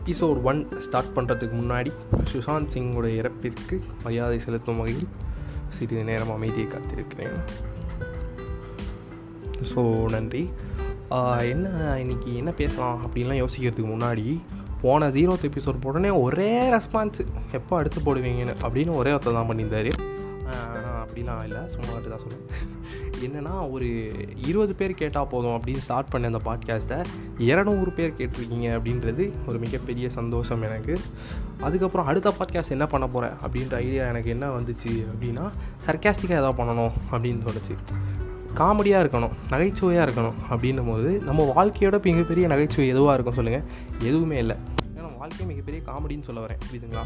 Episode 0.00 0.42
one 0.42 0.60
start 0.80 1.14
பண்ணுறதுக்கு 1.16 1.56
முன்னாடி 1.62 1.90
சுஷாந்த் 2.32 2.72
சிங்கோட 2.74 3.08
இறப்பிற்கு 3.20 3.76
மரியாதை 4.02 4.38
செலுத்தும் 4.38 4.76
வகையில் 4.76 5.08
சிறிது 5.68 6.04
நேரம் 6.04 6.30
அமைதியை 6.30 6.68
காத்திருக்கிறேன். 6.68 7.36
ஸோ 9.72 9.82
நன்றி. 10.08 10.42
என்ன 11.52 11.96
இன்னைக்கு 11.98 12.36
என்ன 12.36 12.50
பேசலாம் 12.50 12.98
அப்படின்லாம் 13.06 13.40
யோசிக்கிறதுக்கு 13.42 13.92
முன்னாடி 13.92 14.40
போன 14.82 15.08
ஜீரோத் 15.08 15.46
எபிசோட் 15.48 15.86
உடனே 15.90 16.10
ஒரே 16.24 16.50
ரெஸ்பான்ஸு 16.70 17.24
எப்போ 17.52 17.76
அடுத்து 17.78 18.00
போடுவீங்கன்னு 18.00 18.54
அப்படின்னு 18.66 18.92
ஒரே 18.94 19.10
ஒருத்தர் 19.10 19.38
தான் 19.38 19.48
பண்ணியிருந்தாரு. 19.50 19.90
ஆனால் 20.56 21.00
அப்படிலாம் 21.04 21.42
இல்லை. 21.42 21.60
சும்மா 21.66 21.92
தான் 21.94 22.22
சொல்லுவேன் 22.24 22.46
என்னென்னா 23.26 23.70
ஒரு 23.70 23.88
இருபது 24.46 24.74
பேர் 24.74 24.94
கேட்டால் 24.94 25.26
போதும் 25.26 25.56
அப்படின்னு 25.56 25.78
ஸ்டார்ட் 25.78 26.08
பண்ண 26.08 26.26
அந்த 26.26 26.40
பாட்காஸ்ட்டை 26.44 26.98
இரநூறு 27.38 27.90
பேர் 27.94 28.16
கேட்டிருக்கீங்க 28.18 28.68
அப்படின்றது 28.76 29.30
ஒரு 29.46 29.58
மிகப்பெரிய 29.58 30.10
சந்தோஷம் 30.10 30.62
எனக்கு. 30.62 30.96
அதுக்கப்புறம் 31.60 32.06
அடுத்த 32.06 32.34
பாட்காஸ்ட் 32.38 32.70
என்ன 32.70 32.86
பண்ண 32.86 33.06
போகிறேன் 33.06 33.36
அப்படின்ற 33.46 33.74
ஐடியா 33.74 34.08
எனக்கு 34.08 34.30
என்ன 34.30 34.48
வந்துச்சு 34.58 34.92
அப்படின்னா 35.12 35.46
சர்க்காஸ்டிக்காக 35.86 36.40
எதாவது 36.42 36.58
பண்ணணும் 36.62 36.96
அப்படின்னு 37.12 37.44
தோணுச்சு. 37.46 37.76
காமெடியாக 38.58 39.02
இருக்கணும் 39.04 39.34
நகைச்சுவையாக 39.50 40.10
இருக்கணும் 40.10 40.38
அப்படின்னும் 40.50 40.90
போது 40.90 41.10
நம்ம 41.20 41.52
வாழ்க்கையோட 41.56 42.02
மிகப்பெரிய 42.04 42.46
நகைச்சுவை 42.46 42.88
எதுவாக 42.88 43.14
இருக்கும் 43.14 43.34
சொல்லுங்கள் 43.34 43.66
எதுவுமே 43.98 44.38
இல்லை. 44.38 44.56
வாழ்க்கையே 45.30 45.50
மிகப்பெரிய 45.50 45.80
காமெடின்னு 45.88 46.26
சொல்ல 46.28 46.40
வரேன். 46.44 46.60
புரியுதுங்களா? 46.68 47.02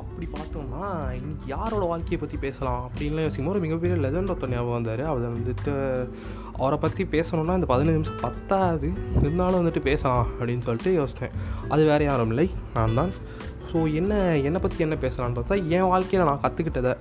அப்படி 0.00 0.26
பார்த்தோம்னா 0.34 0.82
இன்னைக்கு 1.18 1.46
யாரோட 1.54 1.84
வாழ்க்கையை 1.92 2.18
பற்றி 2.22 2.36
பேசலாம் 2.44 2.82
அப்படின்லாம் 2.86 3.26
யோசிக்கும் 3.26 3.52
ஒரு 3.52 3.62
மிகப்பெரிய 3.64 3.96
லெஜண்ட் 4.04 4.30
ஒருத்தர் 4.32 4.52
ஞாபகம் 4.54 4.76
வந்தார். 4.78 5.02
அவர் 5.12 5.24
வந்துட்டு 5.36 5.72
அவரை 6.60 6.78
பற்றி 6.84 7.04
பேசணுன்னா 7.14 7.56
இந்த 7.58 7.68
பதினஞ்சு 7.72 7.96
நிமிஷம் 7.98 8.22
பத்தாது. 8.26 8.90
இருந்தாலும் 9.22 9.60
வந்துட்டு 9.60 9.82
பேசலாம் 9.90 10.28
அப்படின்னு 10.38 10.66
சொல்லிட்டு 10.68 10.92
யோசித்தேன் 11.00 11.34
அது 11.74 11.84
வேறு 11.90 12.06
யாரும் 12.10 12.32
இல்லை. 12.34 12.46
நான் 12.76 12.96
தான். 13.00 13.12
ஸோ 13.70 13.80
என்ன 14.00 14.14
என்னை 14.48 14.58
பற்றி 14.64 14.84
என்ன 14.86 14.96
பேசலான்னு 15.04 15.36
பார்த்தா 15.36 15.56
என் 15.76 15.88
வாழ்க்கையில் 15.92 16.28
நான் 16.28 16.42
கற்றுக்கிட்டதை 16.44 16.92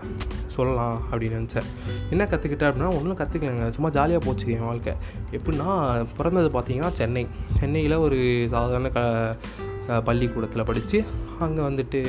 சொல்லலாம் 0.55 0.97
அப்படின்னு 1.09 1.37
நினச்சேன். 1.39 1.67
என்ன 2.13 2.23
கற்றுக்கிட்டேன் 2.31 2.69
அப்படின்னா 2.69 2.89
ஒன்றும் 2.99 3.19
கற்றுக்கலங்க 3.21 3.67
சும்மா 3.75 3.91
ஜாலியாக 3.97 4.25
போச்சு 4.25 4.47
என் 4.55 4.65
வாழ்க்கை. 4.69 4.95
எப்படின்னா 5.37 5.69
பிறந்தது 6.17 6.49
பார்த்தீங்கன்னா 6.55 6.91
சென்னை. 7.01 7.23
சென்னையில் 7.59 8.03
ஒரு 8.07 8.19
சாதாரண 8.55 8.91
க 8.97 9.01
பள்ளிக்கூடத்தில் 10.07 10.67
படித்து 10.71 10.97
அங்கே 11.45 11.61
வந்துட்டு 11.69 12.01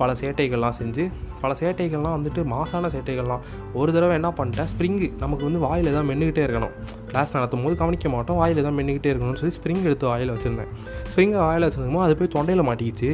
பல 0.00 0.12
சேட்டைகள்லாம் 0.20 0.76
செஞ்சு 0.78 1.02
பல 1.40 1.52
சேட்டைகள்லாம் 1.60 2.14
வந்துட்டு 2.16 2.40
மாசான 2.52 2.90
சேட்டைகள்லாம். 2.94 3.42
ஒரு 3.80 3.90
தடவை 3.94 4.14
என்ன 4.18 4.28
பண்ணிட்டேன் 4.38 4.68
ஸ்ப்ரிங்கு 4.72 5.08
நமக்கு 5.22 5.44
வந்து 5.48 5.60
வாயில் 5.64 5.88
தான் 5.96 6.06
மென்றுக்கிட்டே 6.10 6.42
இருக்கணும். 6.46 6.74
கிளாஸ் 7.10 7.34
நடத்தும் 7.36 7.64
போது 7.64 7.74
கவனிக்க 7.82 8.08
மாட்டோம் 8.14 8.38
வாயில் 8.40 8.62
தான் 8.66 8.76
மென்றுக்கிட்டே 8.78 9.10
இருக்கணும்னு 9.12 9.40
சொல்லி 9.40 9.56
ஸ்ப்ரிங் 9.58 9.82
எடுத்து 9.88 10.06
வாயில் 10.10 10.32
வச்சுருந்தேன். 10.34 10.70
ஸ்ப்ரிங்கை 11.10 11.40
வாயில் 11.48 11.66
வச்சுருந்தோமோ 11.66 12.02
அது 12.06 12.14
போய் 12.20 12.32
தொண்டையில் 12.36 12.64
மாட்டிக்கிச்சு. 12.68 13.10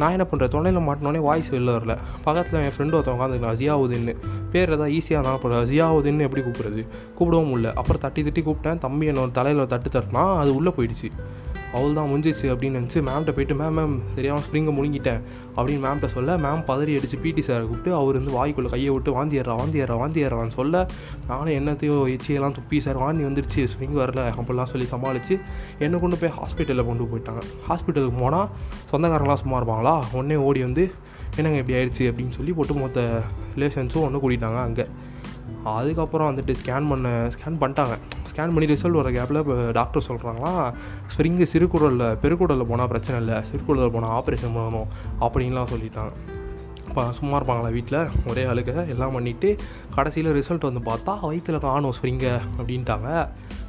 நான் 0.00 0.14
என்ன 0.16 0.26
பண்ணுறேன் 0.30 0.52
தொண்டையில் 0.56 0.86
மாட்டினோடனே 0.88 1.22
வாய்ஸ் 1.28 1.50
வெளில 1.54 1.72
வரல. 1.76 1.96
பக்கத்தில் 2.26 2.60
என் 2.66 2.74
ஃப்ரெண்டு 2.76 2.96
ஒருத்தன் 2.98 3.16
உட்காந்துக்கலாம் 3.18 3.58
ஜியாவுதின்னு. 3.62 4.14
பேர் 4.54 4.74
ஏதாவது 4.74 4.92
ஈஸியாக 4.98 5.24
தான் 5.28 5.40
போடுறேன் 5.44 5.66
ஜியாவுதின்னு 5.72 6.26
எப்படி 6.28 6.44
கூப்பிடுறது? 6.48 6.84
கூப்பிடவும் 7.18 7.50
முடியல. 7.52 7.72
அப்புறம் 7.82 8.02
தட்டி 8.06 8.22
தட்டி 8.28 8.42
கூப்பிட்டேன். 8.48 8.82
தம்பி 8.86 9.10
என்னோட 9.12 9.30
தலையில் 9.40 9.70
தட்டு 9.74 9.90
தட்டினா 9.96 10.24
அது 10.42 10.52
உள்ளே 10.60 10.72
போயிடுச்சு. 10.78 11.10
அவள் 11.76 11.96
தான் 11.98 12.08
முடிஞ்சிச்சு 12.10 12.46
அப்படின்னு 12.52 12.78
நினச்சி 12.78 12.98
மேம்கிட்ட 13.08 13.32
போயிட்டு 13.36 13.54
மேம் 13.60 13.76
மேம் 13.78 13.94
தெரியாமல் 14.16 14.44
ஸ்ப்ரிங்கை 14.46 14.72
முழுங்கிட்டேன். 14.78 15.20
அப்படின்னு 15.56 15.82
மேம்கிட்ட 15.86 16.08
சொல்ல 16.16 16.36
மேம் 16.44 16.62
பதறி 16.70 16.92
அடித்து 16.98 17.18
பிடி 17.24 17.42
சாரை 17.48 17.64
கூப்பிட்டு 17.68 17.94
அவர் 18.00 18.18
வந்து 18.18 18.34
வாய்க்குள்ளே 18.38 18.70
கையை 18.74 18.90
விட்டு 18.94 19.12
வாந்தி 19.16 19.40
ஏறா 19.40 19.54
வாந்தி 19.60 19.82
ஏறா 19.84 19.96
வாந்தி 20.02 20.24
ஏறான்னு 20.26 20.56
சொல்ல 20.58 20.86
நானும் 21.30 21.54
என்னத்தையோ 21.58 21.96
எச்சியெல்லாம் 22.14 22.56
துப்பி 22.58 22.78
சார் 22.86 23.00
வாந்தி 23.04 23.24
வந்துடுச்சு 23.24 23.64
ஸ்ப்ரிங் 23.72 23.96
வரல 24.02 24.22
அப்படிலாம் 24.38 24.70
சொல்லி 24.72 24.86
சமாளித்து 24.94 25.36
என்னை 25.78 26.00
கொண்டு 26.00 26.18
போய் 26.20 26.34
ஹாஸ்பிட்டலில் 26.38 26.88
கொண்டு 26.90 27.04
போயிட்டாங்க. 27.12 27.42
ஹாஸ்பிட்டலுக்கு 27.68 28.20
போனால் 28.20 28.48
சொந்தக்காரங்களாம் 28.92 29.42
சும்மா 29.42 29.58
இருப்பாங்களா? 29.60 29.94
உடனே 30.12 30.36
ஓடி 30.48 30.62
வந்து 30.62 30.84
என்னங்க 31.36 31.58
இப்படி 31.62 31.78
ஆயிடுச்சு? 31.78 32.04
அப்படின்னு 32.10 32.36
சொல்லி 32.38 32.52
போட்டு 32.52 32.74
மொத்த 32.74 33.00
ரிலேஷன்ஸும் 33.56 34.04
ஒன்று 34.06 34.22
கூட்டிட்டாங்க 34.24 34.60
அங்கே. 34.68 34.86
அதுக்கப்புறம் 35.74 36.28
வந்துட்டு 36.30 36.52
ஸ்கேன் 36.60 36.88
பண்ண 36.90 37.08
ஸ்கேன் 37.34 37.58
பண்ணிட்டாங்க. 37.62 37.94
ஸ்கேன் 38.30 38.52
பண்ணி 38.54 38.66
ரிசல்ட் 38.72 38.98
வர 39.00 39.10
கேப்பில் 39.16 39.40
இப்போ 39.42 39.56
டாக்டர் 39.78 40.06
சொல்கிறாங்களா 40.08 40.52
ஸ்ப்ரிங்கு 41.12 41.46
சிறுகுடலில் 41.52 42.06
பெருக்குடலில் 42.22 42.70
போனால் 42.70 42.90
பிரச்சனை 42.92 43.18
இல்லை. 43.22 43.38
சிறுகுடலில் 43.50 43.94
போனால் 43.96 44.14
ஆப்ரேஷன் 44.18 44.54
பண்ணணும் 44.56 44.88
அப்படின்லாம் 45.26 45.70
சொல்லிட்டாங்க. 45.74 46.12
இப்போ 46.88 47.04
சும்மா 47.18 47.34
இருப்பாங்களா 47.38 47.70
வீட்டில் 47.76 47.98
ஒரே 48.30 48.42
ஆளுக்கு 48.50 48.74
எல்லாம் 48.92 49.14
பண்ணிவிட்டு 49.16 49.48
கடைசியில் 49.96 50.30
ரிசல்ட் 50.38 50.68
வந்து 50.68 50.82
பார்த்தா 50.90 51.14
வயிற்றில் 51.26 51.64
காணும் 51.66 51.94
ஸ்ப்ரிங்கை 51.96 52.34
அப்படின்ட்டாங்க. 52.58 53.08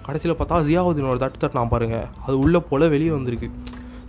கடைசியில் 0.08 0.38
பார்த்தா 0.40 0.62
ஜியாவுதீனோட 0.68 1.18
தட்டு 1.24 1.40
தட்டு 1.42 1.58
நான் 1.60 1.74
பாருங்கள் 1.74 2.08
அது 2.26 2.36
உள்ளே 2.44 2.60
போல் 2.70 2.92
வெளியே 2.96 3.12
வந்திருக்கு. 3.18 3.50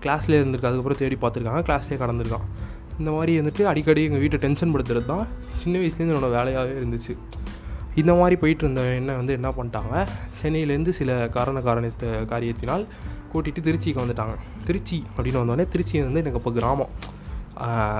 கிளாஸ்லேயே 0.04 0.40
இருந்திருக்கு 0.40 0.68
அதுக்கப்புறம் 0.70 1.00
தேடி 1.02 1.16
பார்த்துருக்காங்க 1.22 1.62
கிளாஸ்லேயே 1.68 2.00
கடந்திருக்கான். 2.02 2.46
இந்த 3.00 3.10
மாதிரி 3.16 3.32
வந்துட்டு 3.40 3.64
அடிக்கடி 3.70 4.02
எங்கள் 4.08 4.22
வீட்டை 4.24 4.38
டென்ஷன் 4.44 4.72
படுத்துறது 4.74 5.08
தான் 5.12 5.26
சின்ன 5.62 5.74
வயசுலேருந்து 5.82 6.14
என்னோடய 6.14 6.36
வேலையாகவே 6.38 6.74
இருந்துச்சு. 6.80 7.12
இந்த 8.00 8.12
மாதிரி 8.20 8.36
போயிட்டு 8.40 8.64
இருந்த 8.64 8.82
என்ன 9.00 9.16
வந்து 9.20 9.36
என்ன 9.38 9.48
பண்ணிட்டாங்க? 9.58 9.94
சென்னையிலேருந்து 10.40 10.92
சில 11.00 11.18
காரண 11.36 11.58
காரணத்தை 11.68 12.08
காரியத்தினால் 12.32 12.84
கூட்டிகிட்டு 13.32 13.66
திருச்சிக்கு 13.66 14.02
வந்துட்டாங்க. 14.02 14.34
திருச்சி 14.66 14.98
அப்படின்னு 15.14 15.40
வந்தோடனே 15.42 15.66
திருச்சி 15.74 15.94
வந்து 16.08 16.22
எனக்கு 16.22 16.40
இப்போ 16.42 16.52
கிராமம். 16.58 16.92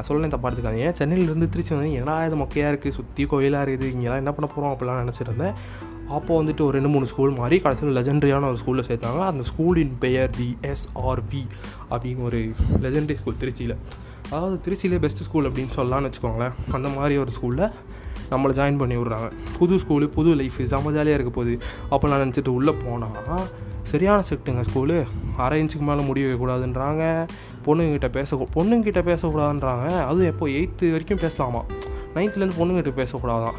சொல்லணும் 0.07 0.33
தப்பாக 0.33 0.49
எடுத்துக்காதீங்க. 0.49 0.91
சென்னையிலேருந்து 0.99 1.49
திருச்சி 1.55 1.73
வந்து 1.75 1.93
என்னடா 2.01 2.17
இது 2.27 2.37
மொக்கையாக 2.43 2.73
இருக்குது 2.73 2.97
சுற்றி 2.99 3.23
கோயிலாக 3.31 3.65
இருக்குது 3.67 3.91
இங்கெல்லாம் 3.95 4.21
என்ன 4.23 4.33
பண்ண 4.37 4.47
போகிறோம் 4.53 4.73
அப்படிலாம் 4.75 5.01
நினச்சிருந்தேன். 5.03 5.55
அப்போ 6.17 6.33
வந்துட்டு 6.41 6.63
ஒரு 6.67 6.75
ரெண்டு 6.79 6.91
மூணு 6.95 7.07
ஸ்கூல் 7.13 7.33
மாதிரி 7.41 7.57
கடைசியில் 7.65 7.97
லெஜெண்டரியான 7.99 8.49
ஒரு 8.51 8.59
ஸ்கூலில் 8.61 8.87
சேர்த்தாங்க. 8.91 9.23
அந்த 9.31 9.45
ஸ்கூலின் 9.51 9.95
பெயர் 10.05 10.31
தி 10.39 10.49
எஸ்ஆர்வி 10.73 11.43
அப்படின்னு 11.93 12.25
ஒரு 12.29 12.41
லெஜெண்டரி 12.85 13.17
ஸ்கூல் 13.21 13.41
திருச்சியில். 13.43 13.77
அதாவது 14.31 14.57
திருச்சியிலே 14.65 15.01
பெஸ்ட் 15.05 15.25
ஸ்கூல் 15.29 15.49
அப்படின்னு 15.49 15.75
சொல்லலாம்னு 15.79 16.11
வச்சுக்கோங்களேன். 16.11 16.57
அந்த 16.79 16.89
மாதிரி 16.97 17.17
ஒரு 17.25 17.33
ஸ்கூலில் 17.39 17.67
நம்மளை 18.31 18.53
ஜாயின் 18.59 18.81
பண்ணி 18.83 18.97
விட்றாங்க. 18.97 19.29
புது 19.59 19.77
ஸ்கூலு 19.77 20.07
புது 20.17 20.31
லைஃப் 20.41 20.59
செம 20.73 20.93
ஜாலியாக 20.97 21.19
இருக்க 21.19 21.33
போகுது. 21.39 21.55
அப்போலாம் 21.91 22.23
நினச்சிட்டு 22.25 22.53
உள்ளே 22.59 22.75
போனால் 22.85 23.47
சரியான 23.93 24.23
செக்ட்டுங்க 24.31 24.63
ஸ்கூலு 24.71 24.97
அரை 25.45 25.59
இன்ச்சுக்கு 25.63 25.87
மேலே 25.91 26.03
முடிய 26.09 26.25
வைக்கக்கூடாதுன்றாங்க 26.27 27.05
பொண்ணுங்கிட்ட 27.67 28.09
பேச 28.17 28.49
பொண்ணுங்கிட்ட 28.57 29.01
பேசக்கூடாதுன்றாங்க. 29.11 29.87
அதுவும் 30.09 30.31
எப்போ 30.33 30.47
எயித்து 30.47 30.91
வரைக்கும் 30.95 31.23
பேசலாமா? 31.25 31.63
நைன்த்துலேருந்து 32.15 32.59
பொண்ணுங்கிட்ட 32.61 32.93
பேசக்கூடாதான். 33.01 33.59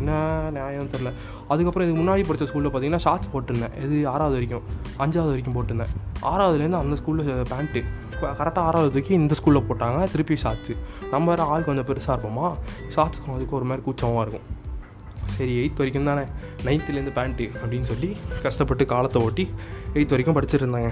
என்ன 0.00 0.10
நியாயம் 0.56 0.90
தெரில 0.92 1.10
அதுக்கப்புறம் 1.52 1.86
இதுக்கு 1.86 2.02
முன்னாடி 2.02 2.22
படித்த 2.26 2.46
ஸ்கூலில் 2.50 2.72
பார்த்தீங்கன்னா 2.72 3.02
ஷார்ட்ஸ் 3.04 3.30
போட்டிருந்தேன். 3.32 3.74
இது 3.84 3.96
ஆறாவது 4.08 4.36
வரைக்கும் 4.38 4.66
அஞ்சாவது 5.02 5.32
வரைக்கும் 5.32 5.56
போட்டிருந்தேன். 5.56 5.92
ஆறாவதுலேருந்து 6.32 6.80
அந்த 6.82 6.96
ஸ்கூலில் 7.00 7.30
பேண்ட்டு 7.52 7.82
கரெக்டாக 8.40 8.66
ஆறாவது 8.68 8.92
தூக்கி 8.96 9.12
இந்த 9.22 9.34
ஸ்கூலில் 9.38 9.66
போட்டாங்க. 9.70 10.10
திருப்பி 10.10 10.36
ஷார்ட்ஸு 10.42 10.74
நம்ம 11.10 11.28
வேறு 11.28 11.42
ஆள் 11.42 11.64
கொஞ்சம் 11.64 11.86
பெருசாக 11.86 12.18
இருப்போமா? 12.18 12.54
ஷார்ட்ஸ்க்கும் 12.88 13.34
அதுக்கு 13.34 13.56
ஒரு 13.56 13.64
மாதிரி 13.64 13.82
கூச்சமாக 13.82 14.20
இருக்கும். 14.20 14.58
சரி 15.26 15.52
எயித் 15.56 15.76
வரைக்கும் 15.76 16.04
தானே? 16.04 16.20
நைன்த்துலேருந்து 16.64 17.12
பேண்ட்டு 17.12 17.50
அப்படின்னு 17.64 17.82
சொல்லி 17.82 18.16
கஷ்டப்பட்டு 18.42 18.86
காலத்தை 18.86 19.22
ஓட்டி 19.22 19.50
எயித் 19.94 20.08
வரைக்கும் 20.08 20.36
படிச்சுட்டு 20.40 20.64
இருந்தாங்க. 20.64 20.90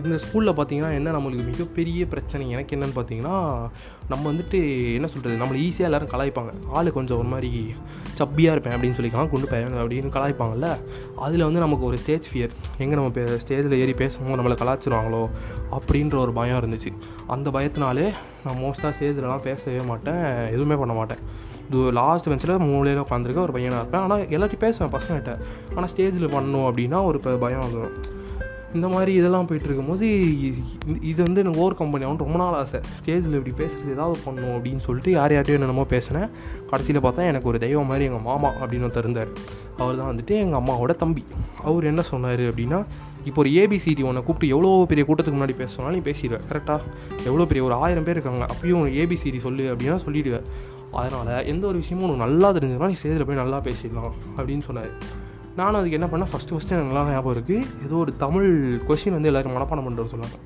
இந்த 0.00 0.16
ஸ்கூலில் 0.22 0.56
பார்த்தீங்கன்னா 0.58 0.90
என்ன 0.98 1.12
நம்மளுக்கு 1.16 1.44
மிகப்பெரிய 1.50 2.06
பிரச்சனை 2.12 2.44
எனக்கு 2.54 2.74
என்னென்னு 2.76 2.96
பார்த்தீங்கன்னா 2.98 3.36
நம்ம 4.12 4.22
வந்துட்டு 4.30 4.58
என்ன 4.96 5.06
சொல்கிறது 5.12 5.40
நம்மளை 5.42 5.58
ஈஸியாக 5.66 5.88
எல்லோரும் 5.88 6.12
கலாய்ப்பாங்க. 6.14 6.52
ஆள் 6.76 6.90
கொஞ்சம் 6.96 7.18
ஒரு 7.18 7.28
மாதிரி 7.32 7.50
சப்பியாக 8.18 8.54
இருப்பேன் 8.54 8.74
அப்படின்னு 8.76 8.96
சொல்லிக்கலாம் 8.98 9.30
குண்டு 9.32 9.50
பையன் 9.52 9.78
அப்படின்னு 9.82 10.14
கலாய்ப்பாங்கல்ல 10.16 10.68
அதில் 11.26 11.46
வந்து 11.48 11.62
நமக்கு 11.64 11.84
ஒரு 11.90 11.98
ஸ்டேஜ் 12.02 12.28
ஃபியர் 12.32 12.54
எங்கே 12.82 12.94
நம்ம 12.98 13.10
பே 13.18 13.24
ஸ்டேஜில் 13.44 13.76
ஏறி 13.82 13.94
பேசும்போது 14.02 14.38
நம்மளை 14.40 14.56
கலாச்சிருவாங்களோ 14.62 15.22
அப்படின்ற 15.76 16.16
ஒரு 16.24 16.32
பயம் 16.38 16.60
இருந்துச்சு. 16.62 16.92
அந்த 17.34 17.50
பயத்தினாலே 17.56 18.06
நான் 18.44 18.60
மோஸ்ட்டாக 18.64 18.92
ஸ்டேஜிலலாம் 18.98 19.46
பேசவே 19.48 19.82
மாட்டேன் 19.90 20.22
எதுவுமே 20.54 20.78
பண்ண 20.82 20.94
மாட்டேன். 21.00 21.22
இது 21.68 21.82
லாஸ்ட் 22.00 22.28
பெஞ்சில் 22.30 22.56
மூலையில் 22.70 23.04
உட்காந்துருக்க 23.04 23.46
ஒரு 23.48 23.54
பையனாக 23.58 23.82
இருப்பேன். 23.82 24.02
ஆனால் 24.06 24.24
எல்லாத்தையும் 24.36 24.64
பேசுவேன் 24.66 24.94
பசங்கள்கிட்ட. 24.96 25.34
ஆனால் 25.74 25.90
ஸ்டேஜில் 25.94 26.32
பண்ணணும் 26.34 26.66
அப்படின்னா 26.70 27.00
ஒரு 27.10 27.20
பயம் 27.44 27.64
வந்துடும் 27.66 27.96
இந்த 28.78 28.86
மாதிரி 28.92 29.12
இதெல்லாம் 29.20 29.46
போயிட்டு 29.48 29.68
இருக்கும்போது 29.68 30.06
இது 31.10 31.18
வந்து 31.26 31.40
எனக்கு 31.42 31.60
ஓவர் 31.62 31.76
கம்பெனி 31.80 32.04
அவன் 32.06 32.20
ரொம்ப 32.24 32.38
நாள் 32.42 32.56
ஆசை. 32.60 32.80
ஸ்டேஜில் 32.98 33.36
இப்படி 33.38 33.54
பேசுகிறது 33.60 33.94
ஏதாவது 33.96 34.18
பண்ணும் 34.26 34.54
அப்படின்னு 34.56 34.82
சொல்லிட்டு 34.86 35.10
யார் 35.18 35.34
யார்ட்டையும் 35.34 35.58
என்னென்னமோ 35.58 35.84
பேசினேன். 35.94 36.28
கடைசியில் 36.70 37.04
பார்த்தா 37.06 37.28
எனக்கு 37.30 37.50
ஒரு 37.52 37.60
தெய்வம் 37.64 37.90
மாதிரி 37.92 38.06
எங்கள் 38.10 38.26
மாமா 38.28 38.50
அப்படின்னு 38.60 38.86
ஒருத்தர் 38.88 39.06
இருந்தார். 39.06 39.32
அவர் 39.80 39.98
தான் 40.00 40.10
வந்துட்டு 40.12 40.36
எங்கள் 40.44 40.60
அம்மாவோட 40.60 40.94
தம்பி. 41.04 41.24
அவர் 41.70 41.90
என்ன 41.92 42.04
சொன்னார் 42.12 42.44
அப்படின்னா 42.50 42.80
இப்போ 43.28 43.40
ஒரு 43.42 43.50
ஏபிசிடி 43.62 44.02
உன்னை 44.10 44.20
கூப்பிட்டு 44.26 44.52
எவ்வளோ 44.54 44.70
பெரிய 44.92 45.02
கூட்டத்துக்கு 45.08 45.38
முன்னாடி 45.38 45.56
பேச 45.58 45.70
சொன்னாலும் 45.74 45.98
நீ 45.98 46.04
பேசிடுவேன் 46.10 46.46
கரெக்டாக 46.50 46.80
எவ்வளோ 47.28 47.44
பெரிய 47.50 47.64
ஒரு 47.66 47.74
ஆயிரம் 47.82 48.06
பேர் 48.06 48.16
இருக்காங்க. 48.18 48.46
அப்பயும் 48.52 48.86
ஏபிசிடி 49.02 49.40
சொல்லு 49.46 49.66
அப்படின்னா 49.72 49.98
சொல்லிவிடுவேன் 50.06 50.46
அதனால் 51.00 51.44
எந்த 51.52 51.64
ஒரு 51.68 51.78
விஷயமும் 51.82 52.06
உனக்கு 52.06 52.24
நல்லா 52.24 52.48
தெரிஞ்சதுன்னா 52.56 52.88
நீ 52.94 52.98
சேதில் 53.02 53.28
போய் 53.28 53.42
நல்லா 53.42 53.60
பேசிடலாம் 53.68 54.14
அப்படின்னு 54.38 54.66
சொன்னார். 54.68 54.90
நானும் 55.58 55.78
அதுக்கு 55.78 55.96
என்ன 55.98 56.06
பண்ணேன் 56.10 56.30
ஃபஸ்ட்டு 56.32 56.54
ஃபஸ்ட்டு 56.54 56.74
எனக்கு 56.74 56.90
நல்லா 56.90 57.02
ஞாபகம் 57.14 57.34
இருக்குது 57.36 57.64
ஏதோ 57.86 57.94
ஒரு 58.02 58.12
தமிழ் 58.22 58.48
கொஷின் 58.88 59.14
வந்து 59.16 59.30
எல்லோரும் 59.30 59.54
மனப்பாடம் 59.56 59.86
பண்ணுறது 59.86 60.12
சொன்னாங்க. 60.12 60.36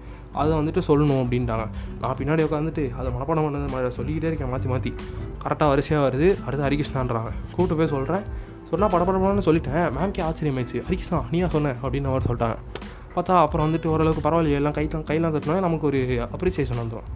அதை 0.41 0.51
வந்துட்டு 0.61 0.81
சொல்லணும் 0.89 1.21
அப்படின்ட்டாங்க. 1.25 1.67
நான் 2.01 2.17
பின்னாடி 2.21 2.43
உட்காந்துட்டு 2.47 2.85
அதை 2.99 3.09
மனப்பாடம் 3.17 3.47
பண்ணது 3.47 3.69
மாதிரி 3.75 3.97
சொல்லிக்கிட்டே 3.99 4.29
இருக்கேன் 4.31 4.51
மாற்றி 4.55 4.69
மாற்றி 4.73 4.91
கரெக்டாக 5.45 5.69
வரிசையாக 5.73 6.03
வருது. 6.07 6.29
அடுத்து 6.47 6.65
ஹரிகிருஷ்ணான்றாங்க. 6.67 7.31
கூப்பிட்டு 7.53 7.79
போய் 7.81 7.93
சொல்கிறேன் 7.95 8.25
சொன்னால் 8.71 8.91
படப்படப்படன்னு 8.95 9.47
சொல்லிட்டேன். 9.49 9.85
மேம்கே 9.97 10.23
ஆச்சரியமாயிடுச்சு 10.29 10.79
ஹரிகிருஷ்ணா 10.89 11.21
நீயா 11.35 11.49
சொன்னேன் 11.57 11.77
அப்படின்னு 11.83 12.11
அவர் 12.13 12.27
சொல்லிட்டாங்க. 12.29 12.57
பார்த்தா 13.15 13.35
அப்புறம் 13.45 13.67
வந்துட்டு 13.67 13.89
ஓரளவுக்கு 13.93 14.25
பரவாயில்லையே 14.27 14.59
எல்லாம் 14.61 14.75
கை 14.79 14.85
கையெல்லாம் 15.11 15.35
தட்டினா 15.37 15.55
நமக்கு 15.67 15.87
ஒரு 15.91 16.01
அப்ரிசியேஷன் 16.37 16.81
வந்துடும் 16.83 17.07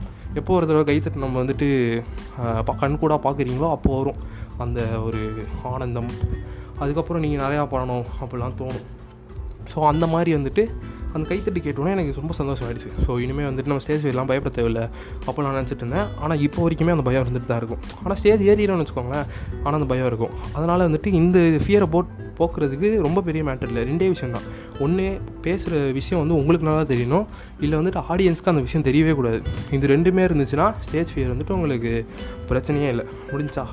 எப்போ 0.40 0.52
ஒரு 0.58 0.64
தடவை 0.68 0.84
கைத்தட்டு 0.90 1.24
நம்ம 1.24 1.38
வந்துட்டு 1.42 1.68
கண் 2.82 3.00
கூட 3.02 3.14
பார்க்குறீங்களோ 3.26 3.68
அப்போ 3.76 3.90
வரும் 3.98 4.20
அந்த 4.64 4.80
ஒரு 5.06 5.20
ஆனந்தம். 5.72 6.10
அதுக்கப்புறம் 6.82 7.22
நீங்கள் 7.26 7.42
நிறையா 7.46 7.64
பண்ணணும் 7.74 8.06
அப்படிலாம் 8.22 8.56
தோணும். 8.60 8.86
ஸோ 9.72 9.80
அந்த 9.92 10.04
மாதிரி 10.14 10.30
வந்துட்டு 10.38 10.64
அந்த 11.14 11.24
கைத்தட்டி 11.28 11.60
கேட்டோன்னே 11.62 11.92
எனக்கு 11.94 12.20
ரொம்ப 12.20 12.34
சந்தோஷம் 12.38 12.66
ஆயிடுச்சு 12.66 12.90
ஸோ 13.06 13.12
இனிமேல் 13.22 13.48
வந்துட்டு 13.48 13.70
நம்ம 13.70 13.82
ஸ்டேஜ் 13.84 14.04
எல்லாம் 14.10 14.28
பயப்பட 14.30 14.52
தேவையில்லை 14.56 14.84
அப்போ 15.28 15.40
நான் 15.44 15.56
நினச்சிட்டு 15.58 15.82
இருந்தேன். 15.84 16.08
ஆனால் 16.22 16.42
இப்போ 16.46 16.58
வரைக்குமே 16.66 16.94
அந்த 16.96 17.04
பயம் 17.08 17.24
இருந்துட்டு 17.24 17.50
தான் 17.52 17.60
இருக்கும். 17.62 17.80
ஆனால் 18.02 18.18
ஸ்டேஜ் 18.20 18.42
ஏறிடும்னு 18.50 18.84
வச்சுக்கோங்களேன். 18.84 19.26
ஆனால் 19.64 19.78
அந்த 19.80 19.88
பயம் 19.92 20.08
இருக்கும். 20.10 20.34
அதனால் 20.56 20.86
வந்துட்டு 20.88 21.10
இந்த 21.20 21.38
ஃபியரை 21.64 21.88
போட் 21.94 22.10
போக்குறதுக்கு 22.40 22.88
ரொம்ப 23.06 23.20
பெரிய 23.28 23.42
மேட்டர் 23.48 23.70
இல்லை. 23.72 23.84
ரெண்டே 23.90 24.08
விஷயம் 24.14 24.34
தான் 24.36 24.46
ஒன்று 24.84 25.06
பேசுகிற 25.46 25.78
விஷயம் 25.98 26.20
வந்து 26.22 26.36
உங்களுக்கு 26.40 26.68
நல்லா 26.68 26.84
தெரியணும். 26.92 27.26
இல்லை 27.64 27.76
வந்துட்டு 27.80 28.02
ஆடியன்ஸ்க்கு 28.12 28.52
அந்த 28.52 28.62
விஷயம் 28.66 28.86
தெரியவே 28.88 29.14
கூடாது. 29.20 29.40
இது 29.76 29.92
ரெண்டுமே 29.94 30.22
இருந்துச்சுன்னா 30.28 30.68
ஸ்டேஜ் 30.86 31.12
ஃபியர் 31.14 31.32
வந்துட்டு 31.34 31.56
உங்களுக்கு 31.58 31.92
பிரச்சனையே 32.50 32.88
இல்லை. 32.94 33.04
முடிஞ்சா. 33.32 33.64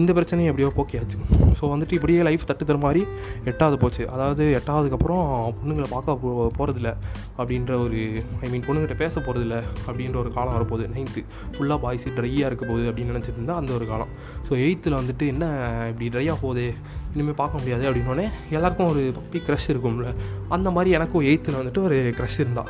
இந்த 0.00 0.10
பிரச்சனையும் 0.18 0.50
எப்படியோ 0.52 0.70
போக்கியாச்சு. 0.78 1.18
ஸோ 1.58 1.64
வந்துட்டு 1.72 1.94
இப்படியே 1.98 2.20
லைஃப் 2.28 2.46
தட்டு 2.48 2.64
தர 2.68 2.78
மாதிரி 2.86 3.02
எட்டாவது 3.50 3.76
போச்சு. 3.82 4.02
அதாவது 4.14 4.44
எட்டாவதுக்கப்புறம் 4.58 5.22
பொண்ணுங்களை 5.58 5.88
பார்க்க 5.94 6.16
போ 6.22 6.30
போகிறதில்ல 6.58 6.90
அப்படின்ற 7.38 7.72
ஒரு 7.84 8.00
ஐ 8.44 8.48
மீன் 8.52 8.64
பொண்ணுங்கிட்ட 8.68 8.96
பேச 9.04 9.14
போகிறதில்ல 9.26 9.56
அப்படின்ற 9.86 10.18
ஒரு 10.24 10.32
காலம் 10.38 10.56
வரப்போகுது. 10.56 10.86
நைன்த்து 10.94 11.22
ஃபுல்லாக 11.54 11.78
பாய்ஸ் 11.84 12.08
ட்ரையாக 12.18 12.50
இருக்க 12.50 12.64
போகுது 12.70 12.88
அப்படின்னு 12.90 13.12
நினச்சிட்டு 13.14 13.40
இருந்தால் 13.40 13.60
அந்த 13.62 13.72
ஒரு 13.78 13.86
காலம். 13.92 14.12
ஸோ 14.48 14.52
எயித்தில் 14.66 14.98
வந்துட்டு 15.00 15.26
என்ன 15.34 15.44
இப்படி 15.92 16.08
ட்ரையாக 16.16 16.38
போகுது? 16.44 16.66
இனிமேல் 17.14 17.38
பார்க்க 17.40 17.60
முடியாது 17.60 17.84
அப்படின்னோடனே 17.88 18.26
எல்லாருக்கும் 18.56 18.90
ஒரு 18.92 19.02
பப்பி 19.18 19.40
க்ரஷ் 19.46 19.68
இருக்கும்ல. 19.72 20.10
அந்த 20.56 20.68
மாதிரி 20.76 20.90
எனக்கும் 20.98 21.26
எயித்தில் 21.30 21.58
வந்துட்டு 21.60 21.82
ஒரு 21.88 21.98
க்ரஷ் 22.18 22.38
இருந்தா. 22.44 22.64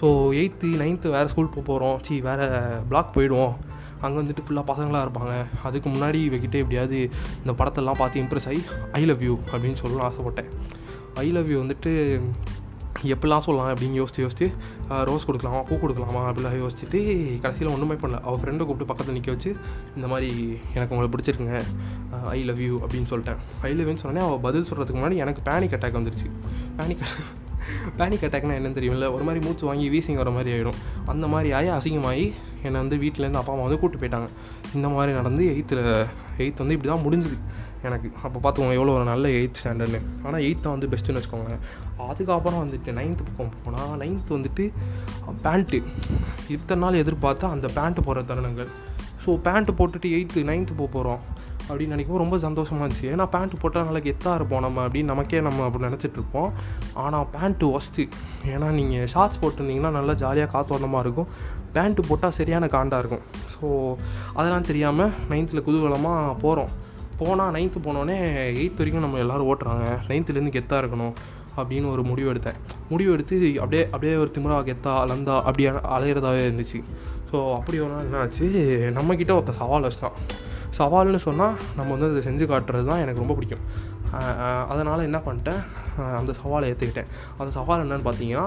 ஸோ 0.00 0.06
எயித்து 0.40 0.68
நைன்த்து 0.82 1.14
வேறு 1.16 1.30
ஸ்கூல் 1.32 1.54
போக 1.54 1.64
போகிறோம் 1.70 1.98
சி 2.06 2.14
வேறு 2.28 2.46
பிளாக் 2.90 3.14
போயிடுவோம். 3.16 3.54
அங்கே 4.04 4.18
வந்துட்டு 4.20 4.42
ஃபுல்லாக 4.46 4.66
பசங்களாக 4.70 5.04
இருப்பாங்க. 5.06 5.34
அதுக்கு 5.68 5.88
முன்னாடி 5.94 6.18
இவகிட்ட 6.28 6.56
எப்படியாவது 6.64 6.98
இந்த 7.42 7.52
படத்தெல்லாம் 7.60 8.00
பார்த்து 8.00 8.22
இம்ப்ரெஸ் 8.22 8.48
ஆகி 8.50 8.62
ஐ 9.00 9.02
லவ் 9.10 9.22
யூ 9.28 9.34
அப்படின்னு 9.52 9.78
சொல்லணும்னு 9.82 10.06
ஆசைப்பட்டேன். 10.08 10.50
ஐ 11.24 11.26
லவ் 11.36 11.50
யூ 11.52 11.58
வந்துட்டு 11.62 11.92
எப்படிலாம் 13.14 13.44
சொல்லலாம் 13.46 13.70
அப்படின்னு 13.72 13.98
யோசித்து 14.00 14.22
யோசித்து 14.24 14.46
ரோஸ் 15.08 15.26
கொடுக்கலாமா 15.28 15.60
பூ 15.68 15.74
கொடுக்கலாமா 15.84 16.22
அப்படிலாம் 16.30 16.58
யோசிச்சுட்டு 16.62 17.00
கடைசியில் 17.44 17.72
ஒன்றுமே 17.74 17.96
பண்ணல. 18.02 18.20
அவள் 18.26 18.40
ஃப்ரெண்டை 18.42 18.64
கூப்பிட்டு 18.66 18.90
பக்கத்தில் 18.90 19.16
நிற்க 19.18 19.30
வச்சு 19.34 19.50
இந்த 19.96 20.06
மாதிரி 20.12 20.28
எனக்கு 20.76 20.94
உங்களை 20.96 21.10
பிடிச்சிருக்குங்க 21.14 21.56
ஐ 22.36 22.38
லவ் 22.50 22.62
யூ 22.66 22.74
அப்படின்னு 22.84 23.10
சொல்லிட்டேன். 23.12 23.40
ஐ 23.68 23.72
லவ்யூன்னு 23.80 24.04
சொன்னே 24.06 24.22
அவள் 24.26 24.44
பதில் 24.46 24.68
சொல்கிறதுக்கு 24.70 25.00
முன்னாடி 25.00 25.18
எனக்கு 25.24 25.42
பேனிக் 25.50 25.76
அட்டாக் 25.78 25.98
வந்துருச்சு. 26.00 26.28
பேனிக் 26.78 27.04
பேனிக் 27.98 28.24
அட்டாக்னா 28.26 28.56
என்னன்னு 28.58 28.78
தெரியும்ல 28.78 29.06
ஒரு 29.14 29.24
மாதிரி 29.26 29.40
மூச்சு 29.46 29.64
வாங்கி 29.68 29.86
வீசிங் 29.92 30.20
வர 30.20 30.30
மாதிரி 30.36 30.50
ஆகிடும் 30.56 30.78
அந்த 31.12 31.26
மாதிரி 31.32 31.48
ஆகி 31.58 31.70
அசிங்கமாகி 31.76 32.26
என்னை 32.66 32.78
வந்து 32.82 32.96
வீட்டிலேருந்து 33.04 33.40
அப்பா 33.40 33.52
அம்மா 33.54 33.64
வந்து 33.66 33.78
கூப்பிட்டு 33.80 34.02
போயிட்டாங்க. 34.02 34.28
இந்த 34.76 34.88
மாதிரி 34.94 35.12
நடந்து 35.18 35.42
எயித்தில் 35.52 35.82
எயித் 36.42 36.62
வந்து 36.62 36.76
இப்படி 36.76 36.90
தான் 36.92 37.04
முடிஞ்சுது. 37.06 37.36
எனக்கு 37.88 38.08
அப்போ 38.26 38.38
பார்த்துக்கோங்க 38.38 38.76
எவ்வளோ 38.78 38.94
ஒரு 38.98 39.06
நல்ல 39.10 39.26
எயித் 39.38 39.60
ஸ்டாண்டர்ட்னு 39.60 40.00
ஆனால் 40.26 40.42
எயித்தை 40.46 40.68
வந்து 40.74 40.90
பெஸ்ட்டுன்னு 40.92 41.20
வச்சுக்கோங்க 41.20 41.56
அதுக்கப்புறம் 42.08 42.62
வந்துட்டு 42.64 42.96
நைன்த்து 42.98 43.26
பக்கம் 43.28 43.52
போனால் 43.64 43.96
நைன்த்து 44.02 44.36
வந்துட்டு 44.38 44.66
பேண்ட்டு 45.46 45.80
இத்தனை 46.56 46.80
நாள் 46.84 47.02
எதிர்பார்த்தா 47.02 47.48
அந்த 47.54 47.66
பேண்ட்டு 47.78 48.06
போகிற 48.08 48.22
தருணங்கள். 48.30 48.70
ஸோ 49.24 49.32
பேண்ட்டு 49.46 49.78
போட்டுட்டு 49.78 50.08
எயித்து 50.16 50.48
நைன்த்து 50.52 50.78
போக 50.80 50.88
போகிறோம் 50.96 51.22
அப்படின்னு 51.68 51.94
நினைக்கும் 51.94 52.20
ரொம்ப 52.22 52.36
சந்தோஷமாக 52.44 52.84
இருந்துச்சு. 52.84 53.06
ஏன்னா 53.12 53.24
பேண்ட்டு 53.32 53.60
போட்டால் 53.62 53.86
நல்லா 53.88 54.02
கெத்தாக 54.04 54.34
இருப்போம் 54.38 54.62
நம்ம 54.64 54.82
அப்படின்னு 54.86 55.12
நமக்கே 55.12 55.40
நம்ம 55.46 55.64
அப்படி 55.68 55.86
நினச்சிட்ருப்போம் 55.88 56.50
ஆனால் 57.04 57.26
பேண்ட்டு 57.34 57.70
ஒஸ்ட்டு 57.76 58.04
ஏன்னா 58.52 58.68
நீங்கள் 58.78 59.08
ஷார்ட்ஸ் 59.14 59.40
போட்டிருந்தீங்கன்னா 59.42 59.92
நல்லா 59.98 60.14
ஜாலியாக 60.22 60.50
காத்தோட்டமாக 60.54 61.04
இருக்கும். 61.06 61.30
பேண்ட்டு 61.76 62.08
போட்டால் 62.08 62.36
சரியான 62.38 62.68
காண்டாக 62.74 63.02
இருக்கும். 63.02 63.24
ஸோ 63.54 63.66
அதெல்லாம் 64.38 64.68
தெரியாமல் 64.70 65.12
நைன்த்தில் 65.32 65.66
குதூகலமாக 65.68 66.36
போகிறோம் 66.44 66.72
போனால் 67.20 67.52
நைன்த்து 67.56 67.80
போனோடனே 67.86 68.16
எயித்து 68.60 68.80
வரைக்கும் 68.82 69.04
நம்ம 69.06 69.20
எல்லோரும் 69.24 69.48
ஓட்டுறாங்க. 69.50 69.86
நைன்த்துலேருந்து 70.10 70.54
கெத்தாக 70.56 70.82
இருக்கணும் 70.82 71.14
அப்படின்னு 71.60 71.90
ஒரு 71.94 72.02
முடிவு 72.08 72.30
எடுத்தேன். 72.32 72.58
முடிவு 72.92 73.10
எடுத்து 73.16 73.36
அப்படியே 73.62 73.82
அப்படியே 73.92 74.14
ஒரு 74.22 74.30
திமுறா 74.34 74.56
கெத்தா 74.70 74.94
லந்தா 75.10 75.36
அப்படி 75.48 75.66
அலையிறதாவே 75.96 76.42
இருந்துச்சு. 76.48 76.80
ஸோ 77.30 77.36
அப்படி 77.58 77.76
ஒரு 77.84 77.92
நாள் 77.92 78.06
என்ன 78.08 78.18
ஆச்சு 78.24 78.46
நம்மக்கிட்ட 78.98 79.32
ஒருத்தன் 79.36 79.60
சவால் 79.62 79.86
வச்சுட்டான். 79.86 80.18
சவால்னு 80.78 81.20
சொன்னால் 81.26 81.54
நம்ம 81.76 81.88
வந்து 81.94 82.08
அதை 82.10 82.22
செஞ்சு 82.28 82.44
காட்டுறது 82.50 82.86
தான் 82.90 83.02
எனக்கு 83.04 83.22
ரொம்ப 83.22 83.34
பிடிக்கும். 83.38 83.64
அதனால் 84.72 85.06
என்ன 85.06 85.18
பண்ணிட்டேன்? 85.24 85.62
அந்த 86.18 86.32
சவாலை 86.40 86.66
ஏற்றுக்கிட்டேன் 86.70 87.08
அந்த 87.38 87.50
சவால் 87.56 87.82
என்னன்னு 87.84 88.06
பார்த்தீங்கன்னா 88.08 88.46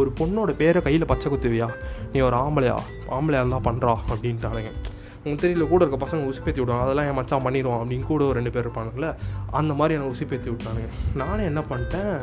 ஒரு 0.00 0.10
பொண்ணோட 0.20 0.50
பேரை 0.60 0.80
கையில் 0.86 1.10
பச்சை 1.10 1.28
குத்துவியா? 1.32 1.68
நீ 2.12 2.20
ஒரு 2.28 2.36
ஆம்பளையா? 2.44 2.76
ஆம்பளையாக 3.16 3.42
இருந்தால் 3.44 3.66
பண்ணுறா 3.68 3.94
அப்படின்ட்டானுங்க. 4.12 4.72
உங்களுக்கு 5.22 5.44
தெரியல 5.44 5.64
கூட 5.70 5.80
இருக்க 5.84 5.98
பசங்க 6.04 6.28
உசுப்பேற்றி 6.30 6.60
விடுவாங்க. 6.60 6.84
அதெல்லாம் 6.84 7.08
என் 7.08 7.16
மச்சான் 7.18 7.42
பண்ணிடுவான் 7.46 7.80
அப்படின்னு 7.82 8.06
கூட 8.10 8.22
ஒரு 8.24 8.36
ரெண்டு 8.38 8.52
பேர் 8.54 8.64
இருப்பாங்கல்ல 8.66 9.08
அந்த 9.60 9.72
மாதிரி 9.78 9.96
எனக்கு 9.96 10.14
உசுப்பேற்றி 10.14 10.48
விட்டானுங்க. 10.52 10.88
நானே 11.20 11.42
என்ன 11.50 11.62
பண்ணிட்டேன் 11.70 12.14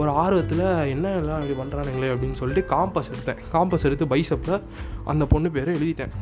ஒரு 0.00 0.10
ஆர்வத்தில் 0.22 0.64
என்ன 0.94 1.14
எல்லாம் 1.20 1.42
இப்படி 1.44 1.56
பண்ணுறானுங்களே 1.60 2.10
அப்படின்னு 2.14 2.38
சொல்லிட்டு 2.42 2.64
காம்பஸ் 2.74 3.10
எடுத்தேன். 3.14 3.40
காம்பஸ் 3.54 3.86
எடுத்து 3.90 4.10
பைசப்பில் 4.12 4.60
அந்த 5.12 5.26
பொண்ணு 5.32 5.50
பேரை 5.56 5.74
எழுதிட்டேன். 5.80 6.14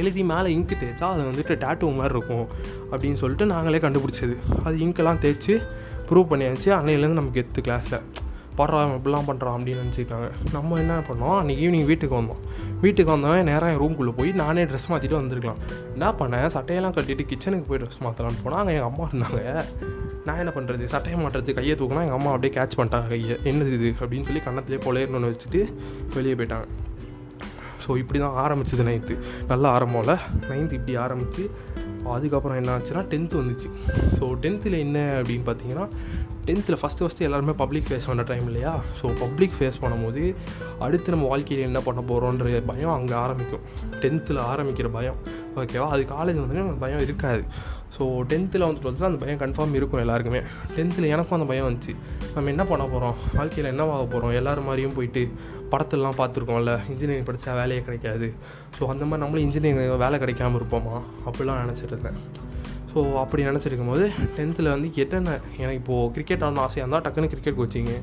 எழுதி 0.00 0.22
மேலே 0.30 0.48
இங்கு 0.56 0.74
தேய்ச்சா 0.80 1.06
அது 1.14 1.22
வந்துட்டு 1.30 1.54
டேட்டூ 1.66 1.86
மாதிரி 1.98 2.14
இருக்கும் 2.16 2.46
அப்படின்னு 2.90 3.20
சொல்லிட்டு 3.22 3.46
நாங்களே 3.54 3.78
கண்டுபிடிச்சது. 3.86 4.36
அது 4.64 4.78
இங்கெல்லாம் 4.86 5.22
தேய்ச்சி 5.24 5.54
ப்ரூவ் 6.10 6.30
பண்ணியாச்சு. 6.32 6.68
அன்னையிலேருந்து 6.78 7.20
நமக்கு 7.22 7.42
எத்து 7.44 7.62
கிளாஸில் 7.68 8.00
பரவாயில்ல 8.58 8.96
இப்படிலாம் 8.98 9.28
பண்ணுறான் 9.28 9.56
அப்படின்னு 9.56 9.82
நினச்சிருக்காங்க 9.82 10.30
நம்ம 10.52 10.78
என்ன 10.78 10.98
பண்ணோம்? 10.98 11.36
அன்றைக்கி 11.40 11.62
ஈவினிங் 11.66 11.84
வீட்டுக்கு 11.84 12.14
வந்தோம். 12.20 12.40
வீட்டுக்கு 12.80 13.12
வந்தவன் 13.12 13.44
நேராக 13.44 13.72
என் 13.72 13.80
ரூம்குள்ளே 13.80 14.12
போய் 14.16 14.32
நானே 14.32 14.64
ட்ரெஸ் 14.64 14.88
மாற்றிட்டு 14.88 15.18
வந்திருக்கலாம். 15.20 15.60
என்ன 15.92 16.12
பண்ணேன் 16.12 16.46
சட்டையெல்லாம் 16.56 16.96
கட்டிட்டு 16.96 17.26
கிச்சனுக்கு 17.30 17.68
போய் 17.68 17.78
ட்ரெஸ் 17.78 18.02
மாற்றலான்னு 18.04 18.42
போனால் 18.42 18.58
அங்கே 18.58 18.74
எங்கள் 18.74 18.90
அம்மா 18.90 19.08
இருந்தாங்க. 19.12 19.64
நான் 20.24 20.38
என்ன 20.38 20.52
பண்ணுறது 20.56 20.84
சட்டையை 20.84 21.24
மாட்டுறது 21.24 21.54
கையை 21.54 21.76
தூக்கினா 21.76 22.04
எங்கள் 22.06 22.18
அம்மா 22.18 22.30
அப்படியே 22.30 22.62
கேட்ச் 22.62 22.78
பண்ணிட்டாங்க 22.78 23.08
கையை. 23.08 23.36
என்னது 23.44 23.72
இது? 23.72 23.94
அப்படின்னு 24.00 24.24
சொல்லி 24.24 24.40
கண்ணத்துலேயே 24.46 24.80
பொழையணும்னு 24.86 25.32
வச்சுட்டு 25.32 25.72
வெளியே 26.14 26.34
போயிட்டாங்க. 26.34 26.66
ஸோ 27.86 27.96
இப்படி 27.96 28.18
தான் 28.18 28.36
ஆரம்பிச்சது 28.46 28.84
நைன்த்து 28.88 29.18
நல்லா 29.48 29.78
ஆரம்பம்ல. 29.78 30.18
நைன்த்து 30.50 30.72
இப்படி 30.72 30.96
ஆரம்பித்து 30.96 31.50
அதுக்கப்புறம் 32.06 32.56
என்ன 32.56 32.78
ஆச்சுன்னா 32.78 33.02
டென்த்து 33.12 33.40
வந்துச்சு. 33.40 33.68
ஸோ 34.18 34.24
டென்த்தில் 34.42 34.78
என்ன 34.78 34.98
அப்படின்னு 35.20 35.46
பார்த்தீங்கன்னா 35.46 35.88
டென்த்தில் 36.46 36.78
ஃபஸ்ட்டு 36.80 37.02
ஃபஸ்ட்டு 37.04 37.26
எல்லாருமே 37.26 37.52
பப்ளிக் 37.52 37.88
ஃபேஸ் 37.88 38.06
பண்ண 38.10 38.22
டைம் 38.22 38.46
இல்லையா? 38.50 38.72
ஸோ 39.00 39.06
பப்ளிக் 39.18 39.56
ஃபேஸ் 39.58 39.80
பண்ணும்போது 39.82 40.22
அடுத்து 40.78 41.14
நம்ம 41.14 41.26
வாழ்க்கையில் 41.26 41.66
என்ன 41.66 41.80
பண்ண 41.80 42.00
போகிறோன்ற 42.10 42.62
பயம் 42.70 42.94
அங்கே 42.98 43.14
ஆரம்பிக்கும். 43.14 43.64
டென்த்தில் 44.02 44.40
ஆரம்பிக்கிற 44.52 44.90
பயம். 44.98 45.18
ஓகேவா 45.56 45.88
அது 45.94 46.02
காலேஜ் 46.14 46.40
வந்து 46.44 46.66
அந்த 46.66 46.78
பயம் 46.86 47.00
இருக்காது. 47.00 47.44
ஸோ 47.96 48.02
டென்த்தில் 48.32 48.66
வந்து 48.66 48.82
டுவெல்த்தில் 48.82 49.08
அந்த 49.10 49.20
பயம் 49.24 49.40
கன்ஃபார்ம் 49.44 49.74
இருக்கும் 49.74 50.00
எல்லாருக்குமே. 50.00 50.42
டென்த்தில் 50.76 51.08
எனக்கும் 51.14 51.36
அந்த 51.38 51.48
பயம் 51.52 51.66
வந்துச்சு. 51.68 51.94
நம்ம 52.34 52.50
என்ன 52.50 52.64
பண்ண 52.64 52.84
போகிறோம் 52.84 53.16
வாழ்க்கையில் 53.34 53.72
என்னவாக 53.72 54.04
போகிறோம் 54.04 54.32
எல்லோரும் 54.32 54.64
மாதிரியும் 54.64 54.94
போயிட்டு 54.98 55.22
படத்துலலாம் 55.72 56.18
பார்த்துருக்கோம்ல. 56.20 56.72
இன்ஜினியரிங் 56.92 57.26
படித்தா 57.30 57.54
வேலையே 57.54 57.82
கிடைக்காது. 57.82 58.28
ஸோ 58.78 58.82
அந்த 58.92 59.04
மாதிரி 59.04 59.22
நம்மளும் 59.24 59.46
இன்ஜினியரிங் 59.48 59.96
வேலை 59.96 60.18
கிடைக்காம 60.18 60.60
இருப்போமா? 60.60 60.96
அப்படிலாம் 61.26 61.60
நினச்சிட்டு 61.64 61.94
இருந்தேன். 61.94 62.20
ஸோ 62.90 63.00
அப்படி 63.22 63.42
நினச்சிருக்கும் 63.48 63.90
போது 63.92 64.04
டென்த்தில் 64.36 64.70
வந்து 64.74 64.88
என்னென்ன 65.02 65.32
எனக்கு 65.60 65.80
இப்போது 65.80 66.10
கிரிக்கெட் 66.14 66.44
ஆடணும் 66.46 66.64
ஆசையாக 66.66 66.84
இருந்தால் 66.84 67.04
டக்குன்னு 67.06 67.30
கிரிக்கெட் 67.32 67.58
கோச்சிங்கு 67.60 67.96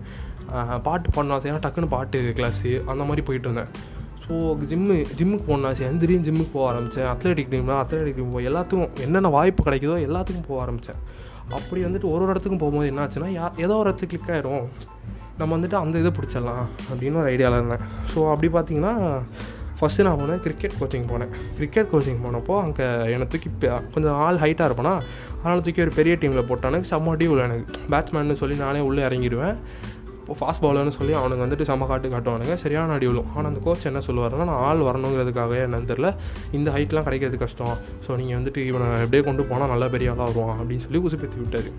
பாட்டு 0.86 1.08
பாடணும் 1.16 1.36
ஆசையாக 1.38 1.62
டக்குன்னு 1.66 1.94
பாட்டு 1.96 2.20
கிளாஸு 2.38 2.72
அந்த 2.92 3.04
மாதிரி 3.10 3.24
போயிட்டு 3.30 3.50
இருந்தேன் 3.50 3.72
ஸோ 4.26 4.36
ஜிம்மு 4.72 4.96
ஜிம்முக்கு 5.20 5.46
போகணும் 5.50 5.70
ஆசை 5.72 5.90
திடீர்னு 6.04 6.28
ஜிம்முக்கு 6.28 6.54
போக 6.56 6.66
ஆரம்பித்தேன் 6.70 7.10
அத்லெட்டிக் 7.14 7.52
டீம்னா 7.54 7.76
அத்லெட்டிக் 7.84 8.18
டீம் 8.20 8.34
போய் 8.36 8.50
எல்லாத்துக்கும் 8.52 8.94
என்னென்ன 9.06 9.32
வாய்ப்பு 9.38 9.66
கிடைக்குதோ 9.68 9.98
எல்லாத்துக்கும் 10.08 10.48
போக 10.48 10.60
ஆரம்பித்தேன் 10.66 11.02
அப்படி 11.58 11.82
வந்துட்டு 11.88 12.08
ஒரு 12.14 12.24
ஒரு 12.24 12.32
இடத்துக்கும் 12.34 12.64
போகும்போது 12.64 12.90
என்ன 12.92 13.04
ஆச்சுன்னா 13.06 13.30
ஏதோ 13.66 13.74
ஒரு 13.82 13.88
இடத்துக்கு 13.90 14.14
கிளிக் 14.14 14.32
ஆகிடும் 14.36 14.66
நம்ம 15.40 15.50
வந்துட்டு 15.58 15.78
அந்த 15.82 16.00
இதை 16.00 16.12
பிடிச்சிடலாம் 16.18 16.66
அப்படின்னு 16.90 17.20
ஒரு 17.22 17.30
ஐடியாவில் 17.34 17.60
இருந்தேன். 17.60 17.84
ஸோ 18.14 18.20
அப்படி 18.32 18.48
பார்த்தீங்கன்னா 18.56 18.94
ஃபஸ்ட்டு 19.80 20.06
நான் 20.06 20.20
போனேன் 20.22 20.40
கிரிக்கெட் 20.46 20.78
கோச்சிங் 20.80 21.10
போனேன். 21.12 21.34
கிரிக்கெட் 21.58 21.90
கோச்சிங் 21.92 22.22
போனப்போ 22.26 22.54
அங்கே 22.66 22.86
என்னை 23.16 23.26
தூக்கி 23.34 23.50
கொஞ்சம் 23.96 24.16
ஆள் 24.28 24.40
ஹைட்டாக 24.44 24.70
இருப்பேனா 24.70 24.94
அதனால் 25.42 25.62
தூக்கி 25.66 25.84
ஒரு 25.86 25.94
பெரிய 26.00 26.14
டீமில் 26.22 26.48
போட்டானுக்கு 26.52 26.90
செம்ம 26.94 27.14
டியூவில் 27.22 27.44
எனக்கு 27.48 27.84
பேட்ஸ்மேன்னு 27.94 28.40
சொல்லி 28.42 28.58
நானே 28.64 28.82
உள்ளே 28.88 29.04
இறங்கிடுவேன். 29.10 29.58
இப்போ 30.22 30.36
ஃபாஸ்ட் 30.40 30.62
பாலர்னு 30.64 30.94
சொல்லி 30.98 31.14
அவனுக்கு 31.20 31.44
வந்துட்டு 31.44 31.68
செம்ம 31.70 31.86
காட்டு 31.92 32.08
காட்டுவானுங்க 32.14 32.56
சரியான 32.64 32.96
அடி 32.96 33.08
விழும். 33.10 33.30
ஆனால் 33.36 33.50
அந்த 33.52 33.62
கோச் 33.68 33.88
என்ன 33.92 34.02
சொல்லுவார்னா 34.08 34.48
நான் 34.50 34.64
ஆள் 34.70 34.82
வரணுங்கிறதுக்காகவே 34.88 35.60
என்னன்னு 35.66 35.90
தெரில 35.92 36.10
இந்த 36.60 36.72
ஹைட்லாம் 36.78 37.08
கிடைக்கிறது 37.08 37.38
கஷ்டம். 37.46 37.78
ஸோ 38.08 38.18
நீங்கள் 38.22 38.40
வந்துட்டு 38.40 38.64
இவனை 38.72 38.88
எப்படியே 39.06 39.24
கொண்டு 39.30 39.46
போனால் 39.52 39.72
நல்லா 39.74 39.90
பெரிய 39.96 40.16
ஆளாக 40.16 40.28
வருவான் 40.32 40.60
அப்படின்னு 40.62 40.86
சொல்லி 40.88 41.02
உசுப்பேற்றி 41.10 41.40
விட்டார். 41.44 41.72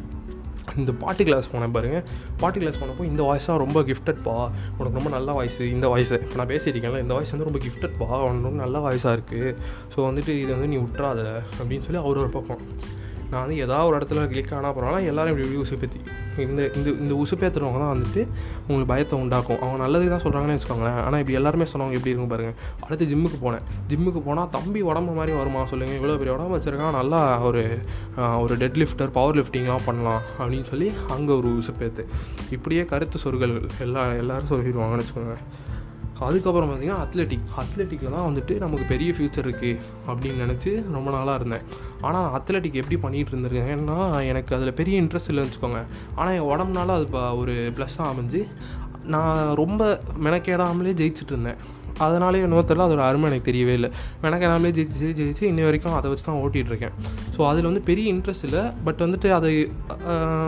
இந்த 0.79 0.93
பாட்டு 1.03 1.25
கிளாஸ் 1.25 1.51
போனேன் 1.53 1.75
பாருங்கள் 1.77 2.05
பாட்டு 2.41 2.61
கிளாஸ் 2.61 2.79
போனப்போ 2.83 3.05
இந்த 3.05 3.23
வாய்ஸாக 3.23 3.57
ரொம்ப 3.65 3.83
கிஃப்டட்பா 3.83 4.37
உனக்கு 4.79 4.99
ரொம்ப 5.01 5.11
நல்ல 5.17 5.33
வாய்ஸ் 5.33 5.61
இந்த 5.75 5.89
வாய்ஸை 5.95 6.19
இப்போ 6.25 6.39
நான் 6.41 6.53
பேசியிருக்கேன்ல 6.55 7.03
இந்த 7.05 7.15
வாய்ஸ் 7.15 7.35
வந்து 7.35 7.49
ரொம்ப 7.51 7.61
கிஃப்டட்பா 7.67 8.09
உனக்கு 8.27 8.49
ரொம்ப 8.49 8.61
நல்ல 8.65 8.79
வாய்ஸாக 8.79 9.17
இருக்குது 9.19 9.51
ஸோ 9.95 9.99
வந்துட்டு 10.09 10.35
இது 10.43 10.51
வந்து 10.57 10.71
நீ 10.75 10.79
விட்றாத 10.87 11.21
அப்படின்னு 11.59 11.87
சொல்லி 11.89 12.03
அவர் 12.05 12.23
ஒரு 12.25 12.33
பக்கம். 12.39 12.63
நான் 13.31 13.43
வந்து 13.43 13.57
ஏதாவது 13.65 13.87
ஒரு 13.89 13.97
இடத்துல 13.99 14.25
கிளிக் 14.33 14.53
ஆனால் 14.59 14.75
போனாலும் 14.77 15.07
எல்லாரும் 15.11 15.33
இப்படி 15.33 15.47
இப்படி 15.47 15.63
உசுப்பேத்தி. 15.65 15.99
இந்த 16.45 16.63
இந்த 16.79 16.89
இந்த 17.03 17.15
உசுப்பேத்துறவங்க 17.23 17.79
தான் 17.83 17.93
வந்துட்டு 17.95 18.23
உங்களுக்கு 18.67 18.91
பயத்தை 18.93 19.17
உண்டாக்கும். 19.25 19.61
அவங்க 19.63 19.79
நல்லது 19.85 20.11
தான் 20.15 20.23
சொல்கிறாங்கன்னு 20.25 20.57
வச்சுக்கோங்களேன். 20.57 20.99
ஆனால் 21.07 21.21
இப்படி 21.23 21.39
எல்லாருமே 21.41 21.67
சொன்னவங்க 21.73 21.99
எப்படி 21.99 22.13
இருக்கும் 22.13 22.33
பாருங்கள் 22.35 22.57
அடுத்து 22.87 23.11
ஜிம்முக்கு 23.13 23.41
போனேன். 23.45 23.65
ஜிம்முக்கு 23.93 24.23
போனால் 24.29 24.51
தம்பி 24.57 24.83
உடம்பு 24.91 25.15
மாதிரி 25.19 25.35
வருமா 25.41 25.63
சொல்லுங்கள் 25.73 25.99
இவ்வளோ 26.01 26.19
பெரிய 26.23 26.35
உடம்பு 26.37 26.57
வச்சுருக்கான். 26.57 26.99
நல்லா 27.01 27.23
ஒரு 27.51 27.63
ஒரு 28.43 28.57
டெட் 28.65 28.81
லிஃப்டர் 28.83 29.15
பவர் 29.19 29.39
லிஃப்டிங்லாம் 29.41 29.87
பண்ணலாம் 29.89 30.23
அப்படின்னு 30.41 30.69
சொல்லி 30.73 30.91
அங்கே 31.17 31.35
ஒரு 31.41 31.51
உசுப்பேத்து. 31.63 32.05
இப்படியே 32.57 32.85
கருத்து 32.93 33.25
சொற்கள் 33.25 33.57
எல்லா 33.87 34.05
எல்லோரும் 34.23 34.53
சொல்லிடுவாங்கன்னு 34.53 35.05
வச்சுக்கோங்க 35.05 35.39
அதுக்கப்புறம் 36.27 36.69
பார்த்தீங்கன்னா 36.69 37.01
அத்லெட்டிக் 37.05 37.47
அத்லெட்டிக்கில் 37.63 38.15
தான் 38.17 38.27
வந்துட்டு 38.29 38.55
நமக்கு 38.65 38.85
பெரிய 38.93 39.11
ஃப்யூச்சர் 39.17 39.47
இருக்குது 39.49 39.79
அப்படின்னு 40.11 40.43
நினச்சி 40.45 40.71
ரொம்ப 40.97 41.09
நாளாக 41.17 41.39
இருந்தேன். 41.41 41.65
ஆனால் 42.09 42.29
அத்லெட்டிக் 42.39 42.81
எப்படி 42.83 42.99
பண்ணிகிட்டு 43.05 43.33
இருந்திருக்கேன்? 43.35 43.71
ஏன்னா 43.77 43.97
எனக்கு 44.33 44.53
அதில் 44.57 44.77
பெரிய 44.81 45.03
இன்ட்ரெஸ்ட் 45.03 45.31
இல்லைன்னு 45.33 45.51
வச்சுக்கோங்க. 45.51 45.83
ஆனால் 46.19 46.35
என் 46.39 46.51
உடம்புனால 46.53 46.95
அது 46.99 47.07
இப்போ 47.09 47.23
ஒரு 47.43 47.57
ப்ளஸ்ஸாக 47.79 48.13
அமைஞ்சு 48.13 48.43
நான் 49.15 49.41
ரொம்ப 49.63 49.83
மெனக்கேடாமலே 50.29 50.95
ஜெயிச்சிட்டு 51.01 51.35
இருந்தேன். 51.35 51.61
அதனாலே 52.07 52.41
என்னவோ 52.47 52.63
தெரியல 52.71 52.87
அதோட 52.89 53.03
அருமை 53.11 53.27
எனக்கு 53.31 53.49
தெரியவே 53.51 53.73
இல்லை. 53.79 53.91
மெனக்கேடாமலே 54.25 54.71
ஜெயிச்சு 54.77 54.99
ஜெயிச்சு 55.03 55.23
ஜெயிச்சு 55.27 55.45
இன்னி 55.51 55.63
வரைக்கும் 55.69 55.97
அதை 55.99 56.11
வச்சு 56.11 56.27
தான் 56.29 56.41
ஓட்டிகிட்டு 56.43 56.73
இருக்கேன். 56.73 56.95
ஸோ 57.37 57.41
அதில் 57.51 57.69
வந்து 57.71 57.83
பெரிய 57.91 58.07
இன்ட்ரெஸ்ட் 58.15 58.47
இல்லை. 58.49 58.63
பட் 58.89 59.01
வந்துட்டு 59.07 59.31
அதை 59.39 59.53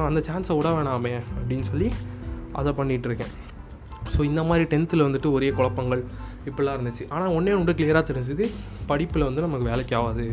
அந்த 0.09 0.23
சான்ஸை 0.29 0.57
விட 0.59 0.71
வேணாமே 0.79 1.15
அப்படின்னு 1.39 1.67
சொல்லி 1.73 1.91
அதை 2.61 2.73
பண்ணிகிட்டு 2.81 3.09
இருக்கேன். 3.11 3.33
ஸோ 4.15 4.21
இந்த 4.31 4.43
மாதிரி 4.51 4.67
டென்த்தில் 4.75 5.07
வந்துட்டு 5.07 5.31
ஒரே 5.37 5.49
குழப்பங்கள் 5.59 6.03
இப்படிலாம் 6.49 6.77
இருந்துச்சு. 6.79 7.05
ஆனால் 7.15 7.35
ஒன்றே 7.39 7.55
ஒன்று 7.61 7.79
கிளியராக 7.79 8.05
தெரிஞ்சுது 8.11 8.45
படிப்பில் 8.91 9.29
வந்து 9.29 9.45
நமக்கு 9.47 9.71
வேலைக்கு 9.71 9.97
ஆகாது 10.01 10.29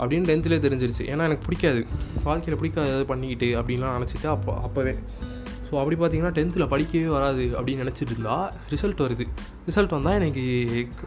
அப்படின்னு 0.00 0.28
டென்த்துலேயே 0.30 0.60
தெரிஞ்சிருச்சு. 0.66 1.04
ஏன்னா 1.12 1.26
எனக்கு 1.30 1.46
பிடிக்காது. 1.48 1.82
வாழ்க்கையில் 2.28 2.60
பிடிக்காது 2.60 2.90
ஏதாவது 2.92 3.10
பண்ணிக்கிட்டு 3.10 3.50
அப்படின்லாம் 3.60 3.98
நினச்சிட்டு 3.98 4.30
அப்போ 4.36 4.54
அப்போவே. 4.68 4.94
ஸோ 5.66 5.76
அப்படி 5.80 5.96
பார்த்தீங்கன்னா 5.98 6.32
டென்த்தில் 6.36 6.70
படிக்கவே 6.72 7.10
வராது 7.16 7.42
அப்படின்னு 7.58 7.82
நினச்சிட்டு 7.82 8.12
இருந்தா 8.14 8.36
ரிசல்ட் 8.72 9.02
வருது. 9.04 9.24
ரிசல்ட் 9.68 9.94
வந்தால் 9.96 10.16
எனக்கு 10.20 10.44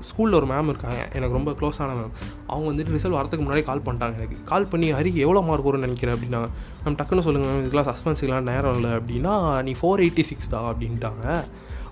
ஸ்கூலில் 0.09 0.37
ஒரு 0.39 0.47
மேம் 0.51 0.69
இருக்காங்க. 0.73 1.01
எனக்கு 1.17 1.37
ரொம்ப 1.37 1.51
க்ளோஸான 1.59 1.95
மேம் 1.97 2.13
அவங்க 2.51 2.65
வந்துட்டு 2.71 2.95
ரிசல்ட் 2.97 3.17
வரதுக்கு 3.19 3.45
முன்னாடி 3.45 3.63
கால் 3.69 3.83
பண்ணிட்டாங்க 3.87 4.17
எனக்கு. 4.21 4.37
கால் 4.51 4.69
பண்ணி 4.73 4.89
ஹரி 4.97 5.11
எவ்வளோ 5.25 5.41
மார்க் 5.49 5.67
வரும்னு 5.69 5.87
நினைக்கிறேன் 5.87 6.15
அப்படின்னா 6.17 6.41
மேம் 6.85 6.97
டக்குன்னு 7.01 7.25
சொல்லுங்கள் 7.27 7.51
மேம் 7.51 7.61
இதுக்கெல்லாம் 7.63 7.89
சஸ்பென்ஸுக்கெலாம் 7.91 8.49
நேரம் 8.53 8.77
இல்லை. 8.79 8.93
அப்படின்னா 8.99 9.35
நீ 9.67 9.73
ஃபோர் 9.81 10.03
எயிட்டி 10.05 10.25
சிக்ஸ் 10.31 10.53
தான் 10.55 10.69
அப்படின்ட்டாங்க. 10.71 11.25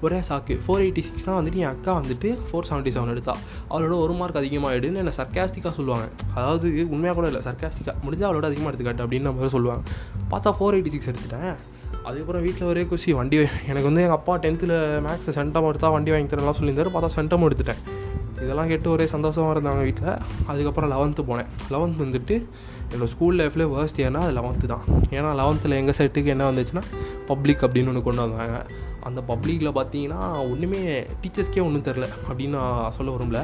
ஒரே 0.05 0.20
சாக்கு 0.27 0.53
ஃபோர் 0.65 0.81
எயிட்டி 0.84 1.01
சிக்ஸ்னால் 1.08 1.38
வந்துட்டு 1.39 1.60
என் 1.63 1.72
அக்கா 1.74 1.91
வந்துட்டு 2.00 2.29
ஃபோர் 2.48 2.67
செவன்ட்டி 2.70 2.91
செவன் 2.96 3.12
எடுத்தா. 3.13 3.34
அவளோட 3.72 3.96
ஒரு 4.05 4.13
மார்க் 4.20 4.39
அதிகமாகிடுன்னு 4.41 5.01
என்னை 5.01 5.13
சர்க்காஸ்டிக்காக 5.20 5.74
சொல்லுவாங்க. 5.79 6.08
அதாவது 6.38 6.67
உண்மையாக 6.93 7.15
கூட 7.20 7.27
இல்லை 7.31 7.41
சர்க்காஸ்டிக்காக 7.50 7.96
முடிஞ்சால் 8.05 8.29
அவளோட 8.29 8.48
அதிகமாக 8.51 8.72
எடுத்துக்காட்டு 8.72 9.05
அப்படின்னு 9.05 9.29
நம்ம 9.29 9.51
சொல்லுவாங்க. 9.55 9.84
பார்த்தா 10.31 10.55
ஃபோர் 10.60 10.77
எயிட்டி 10.77 10.93
சிக்ஸ் 10.96 11.10
எடுத்துட்டேன். 11.12 11.53
அதுக்கப்புறம் 12.08 12.43
வீட்டில் 12.46 12.67
ஒரே 12.72 12.84
குஷி 12.91 13.13
வண்டி 13.20 13.38
எனக்கு 13.72 13.88
வந்து 13.89 14.03
எங்கள் 14.05 14.20
அப்பா 14.20 14.36
டென்த்தில் 14.46 14.75
மேக்ஸை 15.08 15.34
சென்டம் 15.39 15.67
எடுத்தால் 15.72 15.96
வண்டி 15.96 16.12
வாங்கி 16.12 16.31
தரலாம் 16.34 16.58
சொல்லியிருந்தாரு. 16.60 16.91
பார்த்தா 16.96 17.10
சென்டம் 17.17 17.46
எடுத்துட்டேன். 17.48 17.81
இதெல்லாம் 18.43 18.70
கேட்டு 18.72 18.88
ஒரே 18.91 19.05
சந்தோஷமாக 19.15 19.53
இருந்தாங்க 19.55 19.81
வீட்டில் 19.88 20.13
அதுக்கப்புறம் 20.51 20.91
லெவன்த்து 20.93 21.24
போனேன். 21.31 21.50
லெவன்த் 21.74 22.01
வந்துட்டு 22.05 22.36
என்னோடய 22.91 23.12
ஸ்கூல் 23.13 23.38
லைஃப்லேயே 23.39 23.69
வேர்ஸ்ட் 23.74 24.00
இயர்னா 24.01 24.21
அது 24.27 24.33
லெவன்த்து 24.38 24.67
தான். 24.71 24.86
ஏன்னா 25.17 25.29
லெவன்த்தில் 25.41 25.77
எங்கள் 25.81 25.98
செட்டுக்கு 26.00 26.33
என்ன 26.33 26.48
வந்துச்சுன்னா 26.50 26.83
பப்ளிக் 27.29 27.63
அப்படின்னு 27.65 27.91
ஒன்று 27.91 28.07
கொண்டு 28.07 28.24
வந்தாங்க. 28.24 28.57
அந்த 29.10 29.19
பப்ளிக்கில் 29.29 29.75
பார்த்தீங்கன்னா 29.77 30.21
ஒன்றுமே 30.51 30.81
டீச்சர்ஸ்க்கே 31.21 31.63
ஒன்றும் 31.67 31.86
தெரில 31.89 32.07
அப்படின்னு 32.29 32.55
நான் 32.62 32.95
சொல்ல 32.98 33.12
வரும்ல 33.15 33.41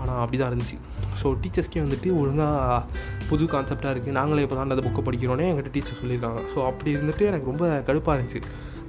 ஆனால் 0.00 0.20
அப்படி 0.22 0.38
தான் 0.40 0.50
இருந்துச்சு 0.52 0.78
ஸோ 1.20 1.26
டீச்சர்ஸ்க்கே 1.42 1.82
வந்துட்டு 1.84 2.08
ஒழுங்காக 2.20 2.80
புது 3.28 3.44
கான்செப்டாக 3.52 3.92
இருக்குது 3.94 4.16
நாங்களே 4.18 4.42
இப்போ 4.46 4.56
தான் 4.56 4.66
அந்த 4.68 4.84
புக்கை 4.86 5.02
படிக்கிறோன்னே 5.06 5.46
எங்கிட்ட 5.50 5.70
டீச்சர் 5.76 6.00
சொல்லியிருக்காங்க. 6.00 6.40
ஸோ 6.52 6.58
அப்படி 6.70 6.90
இருந்துட்டு 6.96 7.24
எனக்கு 7.30 7.50
ரொம்ப 7.50 7.66
கடுப்பாக 7.88 8.16
இருந்துச்சு. 8.16 8.42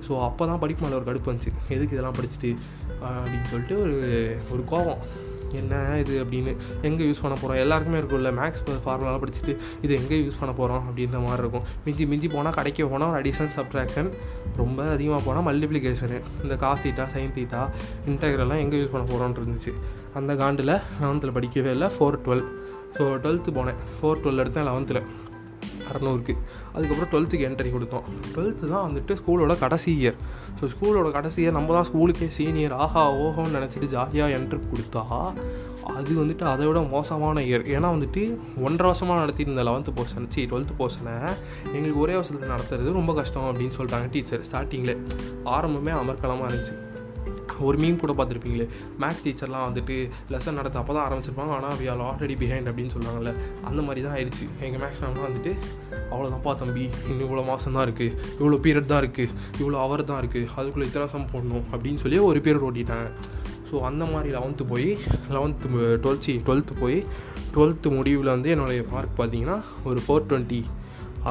ஸோ 0.06 0.12
அப்போ 0.28 0.44
தான் 0.50 0.60
படிப்பு 0.64 0.84
மேலே 0.84 0.98
ஒரு 1.00 1.08
கடுப்பு 1.10 1.32
வந்துச்சு. 1.32 1.54
எதுக்கு 1.76 1.96
இதெல்லாம் 1.96 2.18
படிச்சுட்டு 2.18 2.52
அப்படின்னு 3.08 3.48
சொல்லிட்டு 3.54 3.78
ஒரு 3.86 3.96
ஒரு 4.54 4.64
கோபம். 4.74 5.02
என்ன 5.60 5.82
இது 6.04 6.14
அப்படின்னு 6.24 6.52
எங்கே 6.88 7.04
யூஸ் 7.10 7.22
பண்ண 7.24 7.36
போகிறோம் 7.42 7.60
எல்லாருக்குமே 7.64 8.00
இருக்கும்ல. 8.02 8.32
மேக்ஸ் 8.40 8.64
ஃபார்முலாலாம் 8.86 9.22
படிச்சுட்டு 9.24 9.56
இது 9.86 9.94
எங்கே 10.00 10.20
யூஸ் 10.24 10.40
பண்ண 10.42 10.54
போகிறோம் 10.60 10.84
அப்படின்ற 10.88 11.20
மாதிரி 11.26 11.42
இருக்கும். 11.46 11.66
மிஞ்சி 11.86 12.06
மிஞ்சி 12.12 12.30
போனால் 12.36 12.56
கடைக்கு 12.60 12.90
போனால் 12.94 13.12
ஒரு 13.14 13.20
அடிஷன் 13.22 13.54
சப்ட்ராக்ஷன் 13.58 14.10
ரொம்ப 14.62 14.90
அதிகமாக 14.96 15.22
போனால் 15.28 15.46
மல்டிப்ளிகேஷனு 15.50 16.20
இந்த 16.44 16.58
காஸ் 16.64 16.84
தீட்டா 16.86 17.06
சைன் 17.16 17.36
தீட்டா 17.38 17.62
இன்டெக்ரெல்லாம் 18.12 18.64
எங்கே 18.66 18.80
யூஸ் 18.82 18.94
பண்ண 18.96 19.06
போகிறோன்னு 19.12 19.40
இருந்துச்சு. 19.42 19.74
அந்த 20.20 20.34
காண்டில் 20.42 20.74
லெவன்த்தில் 21.04 21.36
படிக்கவே 21.38 21.72
இல்லை. 21.78 21.90
ஃபோர் 21.98 22.20
டுவெல் 22.26 22.46
ஸோ 22.98 23.06
டுவெல்த்து 23.24 23.52
போனேன். 23.58 23.80
ஃபோர் 23.98 24.22
டுவெல் 24.22 24.42
எடுத்தேன் 24.44 24.68
லெவன்த்தில் 24.68 25.02
அறநூறுக்கு 25.90 26.34
அதுக்கப்புறம் 26.76 27.12
டுவெல்த்துக்கு 27.12 27.46
என்ட்ரி 27.50 27.70
கொடுத்தோம். 27.76 28.06
டுவெல்த்து 28.34 28.72
தான் 28.74 28.86
வந்துட்டு 28.88 29.14
ஸ்கூலோட 29.20 29.54
கடைசி 29.64 29.92
இயர் 30.02 30.18
ஸோ 30.60 30.70
ஸ்கூலோட 30.74 31.10
கடைசி 31.18 31.40
இயர் 31.44 31.58
நம்ம 31.58 31.74
தான் 31.74 31.88
ஸ்கூலுக்கே 31.90 32.28
சீனியர் 32.38 32.76
ஆஹா 32.86 33.04
ஓஹோன்னு 33.26 33.56
நினச்சிட்டு 33.58 33.90
ஜாலியாக 33.96 34.36
என்ட்ரி 34.38 34.60
கொடுத்தா 34.72 35.04
அது 35.98 36.14
வந்துட்டு 36.22 36.46
அதை 36.54 36.64
விட 36.68 36.80
மோசமான 36.96 37.42
இயர் 37.42 37.64
ஏன்னா 37.76 37.90
வந்துட்டு 37.96 38.22
ஒன்றரை 38.66 38.88
வருஷமாக 38.90 39.22
நடத்தியிருந்த 39.22 39.64
லெவன்த்து 39.70 39.94
போர்ஷன் 40.00 40.28
சி 40.34 40.42
டுவெல்த்து 40.52 40.76
போர்ஷனை 40.80 41.16
எங்களுக்கு 41.76 42.02
ஒரே 42.06 42.16
வருஷத்தில் 42.20 42.54
நடத்துறது 42.56 42.98
ரொம்ப 43.00 43.14
கஷ்டம் 43.14 43.48
அப்படின்னு 43.52 43.78
சொல்லிட்டாங்க 43.78 44.10
டீச்சர் 44.16 44.46
ஸ்டார்டிங்கில் 44.50 45.00
ஆரம்பமே 45.56 45.94
அமர்க்கலமாக 46.02 46.50
இருந்துச்சு. 46.50 46.76
ஒரு 47.68 47.78
மீன் 47.82 48.00
கூட 48.02 48.14
பார்த்துருப்பீங்களே. 48.18 48.66
மேக்ஸ் 49.04 49.24
டீச்சர்லாம் 49.26 49.66
வந்துட்டு 49.68 49.96
லெசன் 50.34 50.58
நடத்த 50.60 50.80
அப்போ 50.82 50.94
தான் 50.98 51.06
ஆரம்பிச்சிருப்பாங்க. 51.08 51.54
ஆனால் 51.58 51.76
வி 51.80 51.86
ஆர் 51.94 52.04
ஆல்ரெடி 52.08 52.36
பிஹைண்ட் 52.42 52.70
அப்படின்னு 52.72 52.94
சொல்லுவாங்கல்ல 52.96 53.32
அந்த 53.70 53.80
மாதிரி 53.88 54.02
தான் 54.06 54.16
ஆயிடுச்சு. 54.18 54.46
எங்கள் 54.68 54.82
மேக்ஸ் 54.84 55.02
மேம்லாம் 55.04 55.28
வந்துட்டு 55.30 55.54
அவ்வளோதான்ப்பா 56.12 56.54
தம்பி 56.62 56.86
இன்னும் 57.10 57.26
இவ்வளோ 57.28 57.46
மாதம் 57.50 57.78
தான் 57.78 57.86
இருக்குது 57.88 58.14
இவ்வளோ 58.40 58.60
பீரியட் 58.66 58.92
தான் 58.94 59.02
இருக்குது 59.04 59.34
இவ்வளோ 59.62 59.80
அவர் 59.86 60.04
தான் 60.12 60.22
இருக்குது 60.24 60.50
அதுக்குள்ளே 60.60 60.88
இத்தனை 60.90 61.08
சம் 61.16 61.32
போடணும். 61.34 61.66
அப்படின்னு 61.74 62.02
சொல்லி 62.04 62.20
ஒரு 62.30 62.42
பீரியட் 62.48 62.68
ஓட்டிட்டாங்க. 62.70 63.10
ஸோ 63.70 63.78
அந்த 63.88 64.04
மாதிரி 64.12 64.30
லெவன்த்து 64.38 64.66
போய் 64.74 64.90
லெவன்த்து 65.36 65.70
டுவெல்த்து 66.04 66.36
டுவெல்த்து 66.48 66.76
போய் 66.84 67.00
டுவெல்த்து 67.56 67.90
முடிவில் 67.98 68.34
வந்து 68.36 68.50
என்னுடைய 68.56 68.82
மார்க் 68.94 69.18
பார்த்தீங்கன்னா 69.20 69.58
ஒரு 69.90 70.00
ஃபோர் 70.06 70.28
டுவெண்ட்டி 70.30 70.62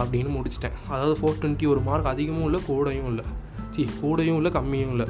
அப்படின்னு 0.00 0.30
முடிச்சிட்டேன். 0.36 0.76
அதாவது 0.92 1.14
ஃபோர் 1.20 1.40
டுவெண்ட்டி 1.42 1.66
ஒரு 1.72 1.80
மார்க் 1.88 2.12
அதிகமும் 2.12 2.46
இல்லை 2.48 2.60
கூடையும் 2.68 3.08
இல்லை. 3.12 3.24
சி 3.74 3.82
கூடையும் 4.02 4.38
இல்லை 4.40 4.50
கம்மியும் 4.58 4.92
இல்லை. 4.94 5.06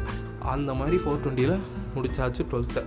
அந்த 0.55 0.71
மாதிரி 0.75 0.97
ஃபோர் 0.97 1.23
டுவெண்ட்டியில் 1.25 1.59
முடிச்சாச்சு 1.97 2.45
டுவெல்த்தை 2.53 2.83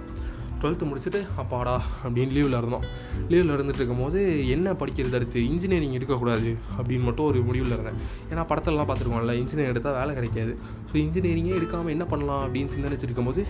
டுவெல்த்து 0.61 0.87
முடிச்சுட்டு 0.87 1.19
அப்பாடா 1.41 1.73
அப்படின்னு 2.05 2.33
லீவில் 2.37 2.57
இருந்தோம். 2.57 2.85
லீவில் 3.29 3.53
இருந்துட்டு 3.55 3.81
இருக்கும்போது 3.81 4.19
என்ன 4.55 4.71
படிக்கிறது 4.71 5.17
அடுத்து? 5.19 5.39
இன்ஜினியரிங் 5.49 5.95
எடுக்கக்கூடாது 5.97 6.49
அப்படின்னு 6.77 7.05
மட்டும் 7.09 7.25
ஒரு 7.25 7.41
முடிவில் 7.41 7.75
இருந்தேன். 7.75 7.99
ஏன்னா 8.31 8.43
படத்திலலாம் 8.49 8.89
பார்த்துருக்கோம்ல 8.89 9.35
இன்ஜினியரிங் 9.41 9.73
எடுத்தால் 9.73 9.97
வேலை 9.99 10.13
கிடைக்காது. 10.13 10.53
ஸோ 10.89 10.95
இன்ஜினியரிங்கே 11.05 11.53
எடுக்காமல் 11.59 11.95
என்ன 11.95 12.05
பண்ணலாம் 12.13 12.43
அப்படின்னு 12.47 12.73
சிந்தனைச்சிருக்கும் 12.75 13.29
போது 13.31 13.43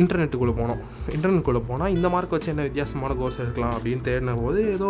இன்டர்நெட்டுக்குள்ளே 0.00 0.54
போனோம். 0.58 0.80
இன்டர்நெட்டுக்குள்ளே 1.14 1.62
போனால் 1.68 1.94
இந்த 1.94 2.08
மார்க் 2.14 2.34
வச்சு 2.34 2.48
என்ன 2.52 2.62
வித்தியாசமான 2.68 3.14
கோர்ஸ் 3.20 3.38
எடுக்கலாம் 3.42 3.74
அப்படின்னு 3.76 4.02
தேடின 4.08 4.34
போது 4.42 4.60
ஏதோ 4.76 4.88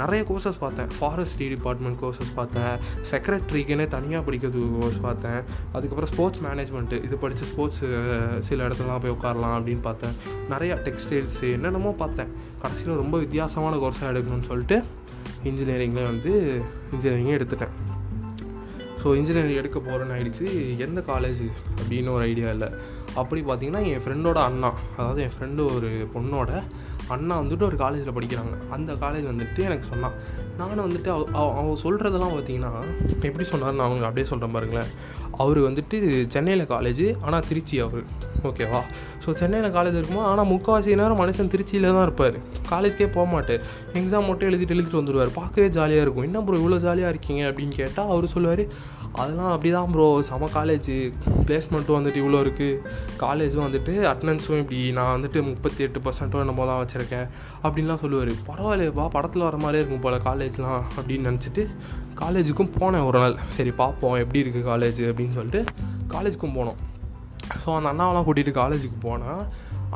நிறைய 0.00 0.20
கோர்சஸ் 0.30 0.58
பார்த்தேன். 0.62 0.90
ஃபாரஸ்ட்ரி 0.98 1.46
டிபார்ட்மெண்ட் 1.54 1.98
கோர்சஸ் 2.02 2.32
பார்த்தேன். 2.38 2.74
செக்ரட்டரிக்குன்னே 3.10 3.86
தனியாக 3.96 4.24
படிக்கிறதுக்கு 4.28 4.80
கோர்ஸ் 4.80 4.98
பார்த்தேன். 5.06 5.40
அதுக்கப்புறம் 5.76 6.10
ஸ்போர்ட்ஸ் 6.12 6.42
மேனேஜ்மெண்ட்டு 6.46 6.98
இது 7.08 7.18
படித்து 7.24 7.46
ஸ்போர்ட்ஸ் 7.52 7.82
சில 8.48 8.68
இடத்துலலாம் 8.68 9.02
போய் 9.04 9.16
உட்காரலாம் 9.16 9.56
அப்படின்னு 9.58 9.84
பார்த்தேன். 9.88 10.16
நிறையா 10.54 10.76
டெக்ஸ்டைல்ஸு 10.88 11.52
என்னென்னமோ 11.58 11.92
பார்த்தேன். 12.02 12.32
கடைசியில் 12.64 13.00
ரொம்ப 13.04 13.18
வித்தியாசமான 13.24 13.76
கோர்ஸாக 13.84 14.12
எடுக்கணும்னு 14.14 14.50
சொல்லிட்டு 14.52 14.78
இன்ஜினியரிங்கில் 15.50 16.10
வந்து 16.12 16.32
இன்ஜினியரிங்கே 16.94 17.36
எடுத்துட்டேன். 17.38 17.74
ஸோ 19.02 19.10
இன்ஜினியரிங் 19.18 19.60
எடுக்க 19.60 19.78
போகிறேன்னு 19.78 20.14
ஆகிடுச்சு 20.14 20.46
எந்த 20.86 21.00
காலேஜ் 21.10 21.44
அப்படின்னு 21.78 22.10
ஒரு 22.16 22.24
ஐடியா 22.32 22.48
இல்லை. 22.56 22.68
அப்படி 23.14 23.42
பார்த்தீங்கன்னா 23.42 23.86
என் 23.86 23.98
ஃப்ரெண்டோட 23.98 24.34
அண்ணா 24.34 24.72
அதாவது 24.96 25.22
என் 25.22 25.30
ஃப்ரெண்டு 25.38 25.74
ஒரு 25.74 26.08
பொண்ணோட 26.14 26.62
அண்ணா 27.08 27.40
வந்துட்டு 27.40 27.62
ஒரு 27.62 27.76
காலேஜில் 27.76 28.12
படிக்கிறாங்க. 28.12 28.70
அந்த 28.70 28.92
காலேஜ் 28.92 29.30
வந்துட்டு 29.30 29.58
எனக்கு 29.58 29.86
சொன்னான். 29.88 30.12
நானும் 30.58 30.90
வந்துட்டு 30.90 31.08
அவ 31.08 31.24
அவ- 31.32 31.78
சொல்கிறதெல்லாம் 31.82 32.34
பார்த்தீங்கன்னா 32.34 32.70
எப்படி 33.22 33.44
சொன்னார் 33.44 33.74
நான் 33.74 33.86
அவங்களுக்கு 33.86 34.06
அப்படியே 34.06 34.26
சொல்கிறேன் 34.26 34.52
பாருங்களேன். 34.52 34.90
அவர் 35.38 35.58
வந்துட்டு 35.58 36.26
சென்னையில் 36.26 36.66
காலேஜ் 36.66 37.16
ஆனால் 37.22 37.44
திருச்சி 37.48 37.78
அவர். 37.78 38.02
ஓகேவா 38.42 38.80
ஸோ 39.26 39.34
சென்னையில் 39.34 39.72
காலேஜ் 39.72 39.98
இருக்குமா 39.98 40.24
ஆனால் 40.24 40.46
முக்கால்வாசி 40.46 40.86
நேரம் 40.86 41.20
மனுஷன் 41.20 41.50
திருச்சியில் 41.50 41.92
தான் 41.92 42.02
இருப்பார். 42.02 42.36
காலேஜ்க்கே 42.70 43.12
போக 43.12 43.30
மாட்டார். 43.30 43.60
எக்ஸாம் 43.92 44.26
மட்டும் 44.26 44.50
எழுதிட்டு 44.50 44.68
எழுதிட்டு 44.68 45.00
வந்துடுவார் 45.02 45.32
பார்க்கவே 45.34 45.68
ஜாலியாக 45.68 46.02
இருக்கும். 46.02 46.24
என்ன 46.24 46.40
ப்ரோ 46.40 46.56
இவ்வளோ 46.56 46.76
ஜாலியாக 46.76 47.08
இருக்கீங்க? 47.08 47.42
அப்படின்னு 47.42 47.68
கேட்டால் 47.68 48.08
அவர் 48.08 48.26
சொல்லுவார் 48.26 48.66
அதெல்லாம் 49.18 49.52
அப்படி 49.52 49.70
தான் 49.76 49.92
ப்ரோ 49.94 50.06
செம 50.28 50.48
காலேஜ் 50.56 50.90
பிளேஸ்மெண்ட்டும் 51.46 51.98
வந்துட்டு 51.98 52.20
இவ்வளோ 52.22 52.40
இருக்குது 52.44 52.80
காலேஜும் 53.22 53.64
வந்துட்டு 53.66 53.92
அட்டண்டன்ஸும் 54.10 54.60
இப்படி 54.62 54.80
நான் 54.98 55.12
வந்துட்டு 55.16 55.40
முப்பத்தி 55.48 55.80
எட்டு 55.86 56.00
பர்சன்ட்டோ 56.04 56.42
என்னமோ 56.44 56.66
தான் 56.70 56.80
வச்சுருக்கேன். 56.82 57.26
அப்படின்லாம் 57.64 58.02
சொல்லுவார். 58.02 58.32
பரவாயில்லையப்பா 58.50 59.06
படத்தில் 59.16 59.46
வர 59.48 59.58
மாதிரியே 59.64 59.82
இருக்கும் 59.82 60.04
போல் 60.04 60.18
காலேஜ்லாம் 60.28 60.82
அப்படின்னு 60.96 61.28
நினச்சிட்டு 61.30 61.64
காலேஜுக்கும் 62.20 62.72
போனேன் 62.78 63.06
ஒரு 63.08 63.20
நாள். 63.22 63.36
சரி 63.56 63.72
பார்ப்போம் 63.82 64.18
எப்படி 64.24 64.42
இருக்குது 64.44 64.68
காலேஜ் 64.72 65.02
அப்படின்னு 65.10 65.36
சொல்லிட்டு 65.38 65.62
காலேஜுக்கும் 66.14 66.56
போனோம். 66.58 66.78
ஸோ 67.62 67.68
அந்த 67.76 67.88
அண்ணாவெலாம் 67.92 68.26
கூட்டிகிட்டு 68.26 68.60
காலேஜுக்கு 68.62 68.98
போனால் 69.08 69.42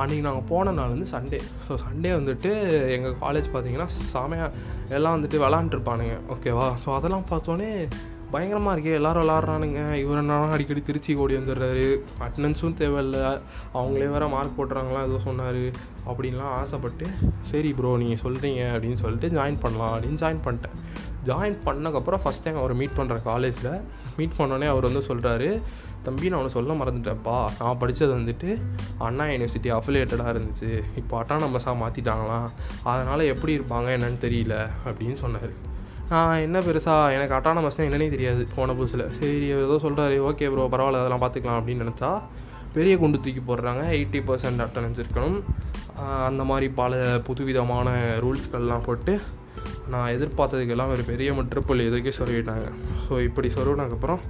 அன்றைக்கி 0.03 0.23
நாங்கள் 0.25 0.47
போன 0.49 0.71
நாள் 0.77 0.93
வந்து 0.93 1.07
சண்டே 1.11 1.37
ஸோ 1.65 1.73
சண்டே 1.83 2.09
வந்துட்டு 2.17 2.49
எங்கள் 2.95 3.13
காலேஜ் 3.21 3.47
பார்த்தீங்கன்னா 3.53 3.87
செமையாக 4.13 4.57
எல்லாம் 4.95 5.15
வந்துட்டு 5.15 5.37
விளாண்டுருப்பானுங்க 5.43 6.15
ஓகேவா 6.33 6.67
ஸோ 6.83 6.89
அதெல்லாம் 6.95 7.29
பார்த்தோன்னே 7.29 7.69
பயங்கரமாக 8.35 8.75
இருக்கே 8.75 8.95
எல்லாரும் 8.99 9.23
விளாட்றானுங்க. 9.23 9.81
இவர் 10.03 10.21
என்ன 10.21 10.39
அடிக்கடி 10.55 10.81
திருச்சி 10.87 11.11
ஓடி 11.23 11.35
வந்துடுறாரு. 11.39 11.85
அட்டண்டன்ஸும் 12.25 12.79
தேவையில்ல. 12.81 13.19
அவங்களே 13.77 14.07
வேறு 14.13 14.33
மார்க் 14.35 14.57
போட்டுறாங்களாம் 14.57 15.05
ஏதோ 15.09 15.19
சொன்னார். 15.27 15.63
அப்படின்லாம் 16.09 16.53
ஆசைப்பட்டு 16.61 17.05
சரி 17.51 17.69
ப்ரோ 17.77 17.91
நீங்கள் 18.01 18.23
சொல்கிறீங்க 18.25 18.61
அப்படின்னு 18.73 19.01
சொல்லிட்டு 19.03 19.29
ஜாயின் 19.37 19.61
பண்ணலாம் 19.63 19.93
அப்படின்னு 19.93 20.21
ஜாயின் 20.23 20.43
பண்ணிட்டேன். 20.47 20.77
ஜாயின் 21.29 21.57
பண்ணக்கப்புறம் 21.67 22.21
ஃபஸ்ட் 22.23 22.43
டைம் 22.45 22.59
அவரை 22.61 22.75
மீட் 22.79 22.97
பண்ணுற 22.97 23.15
காலேஜில் 23.29 23.71
மீட் 24.17 24.37
பண்ணோடனே 24.39 24.67
அவர் 24.73 24.87
வந்து 24.89 25.01
சொல்கிறாரு 25.07 25.47
தம்பி 26.07 26.29
நான் 26.31 26.39
அவனை 26.39 26.51
சொல்ல 26.55 26.73
மறந்துட்டேன்ப்பா. 26.79 27.37
நான் 27.59 27.79
படித்தது 27.83 28.11
வந்துட்டு 28.17 28.49
அண்ணா 29.05 29.25
யூனிவர்சிட்டி 29.31 29.69
அஃபிலேட்டடாக 29.77 30.33
இருந்துச்சு. 30.33 30.69
இப்போ 31.01 31.13
அட்டானமஸாக 31.21 31.75
மாற்றிட்டாங்களாம் 31.83 32.49
அதனால் 32.91 33.29
எப்படி 33.33 33.55
இருப்பாங்க 33.59 33.89
என்னன்னு 33.97 34.19
தெரியல 34.27 34.57
அப்படின்னு 34.87 35.17
சொன்னார். 35.23 35.53
என்ன 36.45 36.57
பெருசாக 36.65 37.13
எனக்கு 37.15 37.35
அட்டானமஸ்னால் 37.37 37.87
என்னன்னே 37.89 38.09
தெரியாது 38.15 38.41
போன 38.55 38.73
புதுசில். 38.79 39.05
சரி 39.19 39.47
ஏதோ 39.61 39.77
சொல்கிறாரு 39.85 40.17
ஓகே 40.29 40.49
ப்ரோ 40.53 40.65
பரவாயில்ல 40.73 41.01
அதெல்லாம் 41.01 41.23
பார்த்துக்கலாம் 41.23 41.59
அப்படின்னு 41.59 41.85
நினச்சா 41.85 42.09
பெரிய 42.75 42.93
குண்டு 43.01 43.17
தூக்கி 43.25 43.41
போடுறாங்க. 43.47 43.83
எயிட்டி 43.95 44.19
பர்சன்ட் 44.27 44.63
அட்டண்டன்ஸ் 44.65 45.01
இருக்கணும். 45.03 45.37
அந்த 46.27 46.43
மாதிரி 46.49 46.67
பல 46.81 46.95
புதுவிதமான 47.27 47.89
ரூல்ஸ்கள்லாம் 48.23 48.85
போட்டு 48.87 49.13
நான் 49.93 50.11
எதிர்பார்த்ததுக்கெல்லாம் 50.15 50.91
ஒரு 50.95 51.03
பெரிய 51.09 51.31
ட்ரிப்பிள் 51.51 51.85
எதுக்கே 51.89 52.13
சொல்லிட்டாங்க. 52.19 52.67
ஸோ 53.07 53.13
இப்படி 53.27 53.49
சொருவினதுக்கப்புறம் 53.55 54.21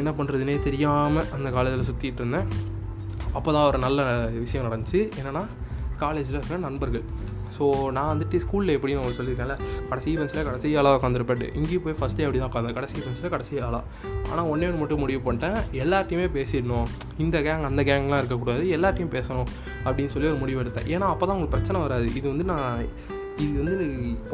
என்ன 0.00 0.10
பண்ணுறதுனே 0.18 0.56
தெரியாமல் 0.68 1.28
அந்த 1.36 1.50
காலேஜில் 1.56 1.88
சுற்றிட்டு 1.90 2.22
இருந்தேன். 2.22 2.48
அப்போ 3.36 3.50
தான் 3.56 3.68
ஒரு 3.70 3.78
நல்ல 3.86 4.06
விஷயம் 4.44 4.66
நடந்துச்சு. 4.68 5.00
என்னென்னா 5.20 5.44
காலேஜில் 6.04 6.36
இருக்கிற 6.38 6.60
நண்பர்கள். 6.68 7.06
ஸோ 7.58 7.66
நான் 7.96 8.10
வந்துட்டு 8.12 8.42
ஸ்கூலில் 8.44 8.74
எப்படியும் 8.76 9.00
அவங்க 9.02 9.16
சொல்லியிருக்கேன்ல 9.18 9.56
கடைசி 9.90 10.16
பெஞ்சில் 10.20 10.46
கடைசி 10.48 10.76
ஆளாக 10.80 10.98
உட்காந்துருப்பேன் 10.98 11.44
இங்கேயும் 11.58 11.84
போய் 11.86 11.98
ஃபஸ்ட்டே 12.00 12.24
அப்படி 12.26 12.40
தான் 12.42 12.50
உட்காந்து 12.52 12.76
கடைசி 12.78 12.96
பெஞ்சில் 13.06 13.34
கடைசி 13.36 13.60
ஆளாக 13.68 13.84
ஆனால் 14.30 14.48
ஒன்றே 14.52 14.66
ஒன்று 14.68 14.80
மட்டும் 14.80 15.02
முடிவு 15.02 15.20
பண்ணிட்டேன். 15.26 15.58
எல்லாத்தையுமே 15.82 16.26
பேசிடணும். 16.38 16.88
இந்த 17.24 17.36
கேங் 17.46 17.68
அந்த 17.68 17.82
கேங்லாம் 17.88 18.20
இருக்கக்கூடாது. 18.22 18.64
எல்லாத்தையும் 18.76 19.12
பேசணும் 19.16 19.48
அப்படின்னு 19.86 20.12
சொல்லி 20.14 20.28
ஒரு 20.32 20.40
முடிவு 20.42 20.62
எடுத்தேன். 20.62 20.88
ஏன்னா 20.94 21.06
அப்போ 21.12 21.24
தான் 21.26 21.36
உங்களுக்கு 21.36 21.56
பிரச்சனை 21.56 21.80
வராது. 21.86 22.06
இது 22.20 22.26
வந்து 22.32 22.46
நான் 22.52 22.82
இது 23.44 23.52
வந்து 23.62 23.86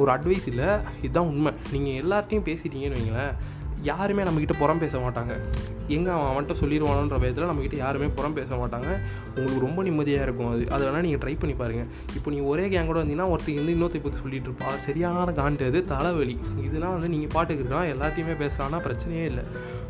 ஒரு 0.02 0.10
அட்வைஸ் 0.12 0.46
இல்லை. 0.52 0.68
இதுதான் 1.02 1.30
உண்மை. 1.32 1.52
நீங்கள் 1.74 1.96
எல்லார்ட்டையும் 2.02 2.46
பேசிட்டீங்கன்னு 2.48 2.98
வைங்களேன். 2.98 3.34
யாருமே 3.90 4.22
நம்மக்கிட்ட 4.26 4.54
புறம் 4.60 4.80
பேச 4.82 4.98
மாட்டாங்க. 5.04 5.32
எங்கே 5.96 6.10
அவன் 6.16 6.28
அவன்கிட்ட 6.30 6.54
சொல்லிடுவானோன்ற 6.60 7.16
பயத்தில் 7.22 7.48
நம்மக்கிட்ட 7.50 7.78
யாருமே 7.82 8.06
புறம் 8.18 8.36
பேச 8.38 8.50
மாட்டாங்க. 8.60 8.90
உங்களுக்கு 9.36 9.64
ரொம்ப 9.66 9.82
நிம்மதியாக 9.88 10.26
இருக்கும் 10.26 10.50
அது. 10.52 10.62
அது 10.74 10.82
வேணால் 10.86 11.04
நீங்கள் 11.06 11.22
ட்ரை 11.24 11.34
பண்ணி 11.42 11.54
பாருங்கள் 11.62 11.88
இப்போ 12.16 12.28
நீங்கள் 12.34 12.50
ஒரே 12.52 12.64
கேங் 12.74 12.90
கூட 12.90 12.98
வந்தீங்கன்னா 13.02 13.28
ஒருத்தர் 13.34 13.58
வந்து 13.60 13.74
இன்னொருத்த 13.76 14.02
பற்றி 14.04 14.20
சொல்லிட்டு 14.24 14.48
இருப்பா. 14.50 14.70
சரியான 14.86 15.34
காண்டு 15.40 15.66
அது. 15.70 15.80
தலைவலி. 15.92 16.36
இதெல்லாம் 16.66 16.94
வந்து 16.96 17.10
நீங்கள் 17.14 17.32
பாட்டுக்கு 17.36 17.62
இருக்கலாம். 17.62 17.90
எல்லாத்தையுமே 17.94 18.36
பேசலாம்னா 18.44 18.80
பிரச்சனையே 18.86 19.24
இல்லை. 19.32 19.44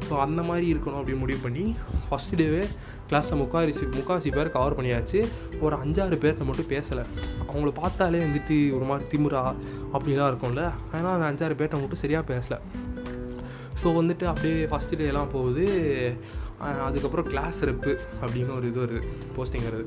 ஸோ 0.08 0.14
அந்த 0.24 0.40
மாதிரி 0.48 0.66
இருக்கணும் 0.74 1.00
அப்படின்னு 1.00 1.22
முடிவு 1.24 1.40
பண்ணி 1.46 1.64
ஃபஸ்ட் 2.08 2.34
டேவே 2.40 2.64
கிளாஸில் 3.10 3.38
முக்காரிசி 3.40 3.84
முக்காசி 3.98 4.28
பேர் 4.36 4.54
கவர் 4.56 4.76
பண்ணியாச்சு. 4.78 5.18
ஒரு 5.64 5.74
அஞ்சாறு 5.82 6.16
பேர்கிட்ட 6.22 6.46
மட்டும் 6.50 6.70
பேசலை. 6.74 7.04
அவங்கள 7.48 7.72
பார்த்தாலே 7.82 8.22
வந்துட்டு 8.26 8.56
ஒரு 8.76 8.86
மாதிரி 8.90 9.04
திமுறா 9.12 9.42
அப்படிலாம் 9.94 10.30
இருக்கும்ல. 10.32 10.64
ஆனால் 10.94 11.14
அந்த 11.16 11.26
அஞ்சாறு 11.30 11.56
பேர்கிட்ட 11.60 11.80
மட்டும் 11.82 12.02
சரியாக 12.04 12.26
பேசலை. 12.32 12.58
ஸோ 13.84 13.90
வந்துட்டு 14.00 14.24
அப்படியே 14.32 14.58
ஃபஸ்ட்டு 14.72 14.98
டேலாம் 15.00 15.32
போகுது. 15.36 15.64
அதுக்கப்புறம் 16.88 17.26
கிளாஸ் 17.32 17.58
ரெப்பு 17.68 17.92
அப்படின்னு 18.24 18.52
ஒரு 18.58 18.66
இது 18.70 18.78
வருது 18.84 19.00
போஸ்டிங் 19.36 19.66
வருது. 19.68 19.86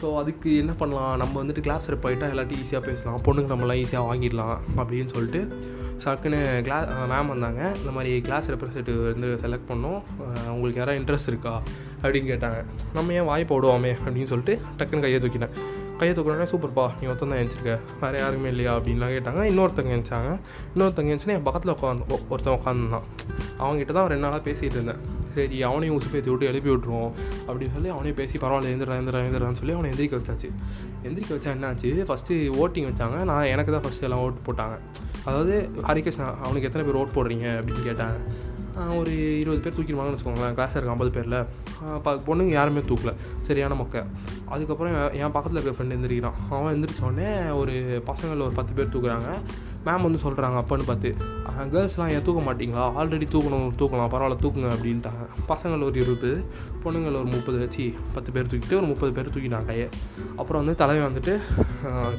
ஸோ 0.00 0.06
அதுக்கு 0.20 0.50
என்ன 0.62 0.72
பண்ணலாம்? 0.80 1.12
நம்ம 1.20 1.34
வந்துட்டு 1.42 1.62
கிளாஸ் 1.66 1.86
ரெப் 1.92 2.06
ஆகிட்டா 2.08 2.26
எல்லாத்தையும் 2.34 2.62
ஈஸியாக 2.64 2.82
பேசலாம். 2.88 3.20
பொண்ணுங்க 3.26 3.50
நம்மளாம் 3.52 3.80
ஈஸியாக 3.82 4.08
வாங்கிடலாம் 4.08 4.56
அப்படின்னு 4.80 5.12
சொல்லிட்டு 5.14 5.40
சக்குன்னு 6.04 6.40
கிளா 6.66 6.78
மேம் 7.12 7.32
வந்தாங்க. 7.34 7.62
இந்த 7.80 7.92
மாதிரி 7.96 8.10
கிளாஸ் 8.26 8.50
ரெப்ரசன்டேட்டிவ் 8.54 8.98
வந்து 9.12 9.30
செலக்ட் 9.44 9.68
பண்ணோம். 9.70 10.00
உங்களுக்கு 10.54 10.80
யாராவது 10.80 11.00
இன்ட்ரெஸ்ட் 11.02 11.30
இருக்கா? 11.32 11.54
அப்படின்னு 12.02 12.30
கேட்டாங்க. 12.32 12.60
நம்ம 12.96 13.16
ஏன் 13.18 13.28
வாய் 13.30 13.50
போடுவோமே 13.52 13.92
அப்படின்னு 14.04 14.30
சொல்லிட்டு 14.34 14.56
டக்குன்னு 14.80 15.04
கையை 15.06 15.20
தூக்கினேன் 15.24 15.56
கையை 15.98 16.12
தூக்கணும்னா 16.16 16.46
சூப்பர்ப்பா 16.52 16.84
நீ 17.00 17.06
ஒருத்தன் 17.06 17.28
தான் 17.28 17.38
எழுந்திருக்க 17.38 17.72
வேறு 18.00 18.18
யாருமே 18.18 18.48
இல்லையா? 18.48 18.72
அப்படின்லாம் 18.78 19.14
கேட்டாங்க. 19.16 19.42
இன்னொருத்தங்க 19.50 19.92
எழுந்தாங்க 19.96 20.30
இன்னொருத்தங்க 20.74 21.10
எழுந்துச்சுன்னா 21.10 21.36
என் 21.38 21.46
பக்கத்தில் 21.48 21.74
உட்காந்து 21.74 22.18
ஒருத்தன் 22.28 22.58
உட்காந்துருந்தான் 22.58 23.06
அவங்ககிட்ட 23.58 23.92
தான் 23.92 24.06
ரெண்டு 24.06 24.24
நாளாக 24.26 24.50
பேசிகிட்டு 24.50 24.78
இருந்தேன். 24.78 25.00
சரி 25.34 25.62
அவனையும் 25.62 25.96
ஊசி 25.96 26.08
பேத்தி 26.12 26.30
விட்டு 26.30 26.46
எழுப்பி 26.46 26.70
விட்ருவோம் 26.70 27.10
அப்படின்னு 27.48 27.72
சொல்லி 27.72 27.88
அவனையும் 27.88 28.16
பேசி 28.16 28.38
பரவாயில்ல 28.38 28.70
எழுந்திரா 28.72 28.96
எழுந்திரா 28.98 29.20
எழுந்திரான்னு 29.24 29.60
சொல்லி 29.60 29.72
அவனை 29.72 29.90
எந்திரிக்க 29.90 30.20
வச்சாச்சு. 30.20 30.50
எந்திரிக்க 31.02 31.32
வச்சா 31.36 31.50
என்னாச்சு? 31.56 31.90
ஃபஸ்ட்டு 32.10 32.38
ஓட்டிங் 32.62 32.88
வச்சாங்க. 32.90 33.18
நான் 33.24 33.44
எனக்கு 33.44 33.72
தான் 33.72 33.82
ஃபஸ்ட்டு 33.82 34.06
எல்லாம் 34.08 34.20
ஓட்டு 34.20 34.52
போட்டாங்க. 34.52 34.76
அதாவது 35.24 35.70
ஹரிகிருஷ்ணா 35.82 36.26
அவனுக்கு 36.44 36.68
எத்தனை 36.68 36.84
பேர் 36.86 37.00
ஓட் 37.00 37.16
போடுறீங்க? 37.16 37.46
அப்படின்னு 37.58 37.86
கேட்டாங்க. 37.88 38.18
ஒரு 38.98 39.12
இருபது 39.40 39.60
பேர் 39.64 39.76
தூக்கிடுவாங்கன்னு 39.76 40.16
வச்சுக்கோங்களேன். 40.16 40.54
கிளாஸ் 40.58 40.74
இருக்க 40.76 40.94
ஐம்பது 40.94 41.12
பேரில். 41.16 41.38
ப 42.04 42.14
பொண்ணுங்க 42.26 42.52
யாருமே 42.58 42.82
தூக்கல. 42.90 43.12
சரியான 43.48 43.76
மொக்கை. 43.80 44.02
அதுக்கப்புறம் 44.54 44.94
என் 45.22 45.34
பக்கத்தில் 45.36 45.60
இருக்க 45.60 45.76
ஃப்ரெண்டு 45.78 45.96
எந்திரிக்கிறான். 45.96 46.38
அவன் 46.56 46.74
எந்திரிச்சோடனே 46.76 47.30
ஒரு 47.60 47.74
பசங்களில் 48.10 48.46
ஒரு 48.48 48.54
பத்து 48.58 48.74
பேர் 48.78 48.92
தூக்குறாங்க. 48.94 49.30
மேம் 49.86 50.04
வந்து 50.06 50.20
சொல்கிறாங்க 50.24 50.56
அப்பன்னு 50.62 50.86
பார்த்து 50.90 51.10
கேர்ள்ஸ்லாம் 51.74 52.10
ஏன் 52.14 52.24
தூக்க 52.26 52.40
மாட்டிங்களா? 52.46 52.84
ஆல்ரெடி 53.00 53.26
தூக்கணும் 53.34 53.68
தூக்கலாம். 53.80 54.10
பரவாயில்ல 54.14 54.36
தூக்குங்க 54.42 54.70
அப்படின்ட்டாங்க. 54.74 55.24
பசங்கள் 55.50 55.84
ஒரு 55.88 55.96
இருபது 56.02 56.30
பொண்ணுங்கள் 56.84 57.18
ஒரு 57.20 57.28
முப்பது. 57.34 57.58
வச்சு 57.64 57.86
பத்து 58.16 58.32
பேர் 58.34 58.50
தூக்கிட்டு 58.52 58.78
ஒரு 58.80 58.88
முப்பது 58.92 59.12
பேர் 59.16 59.32
தூக்கிட்டாங்க 59.34 59.68
கையை. 59.70 59.88
அப்புறம் 60.40 60.60
வந்து 60.62 60.74
தலைவன் 60.82 61.08
வந்துட்டு 61.10 61.34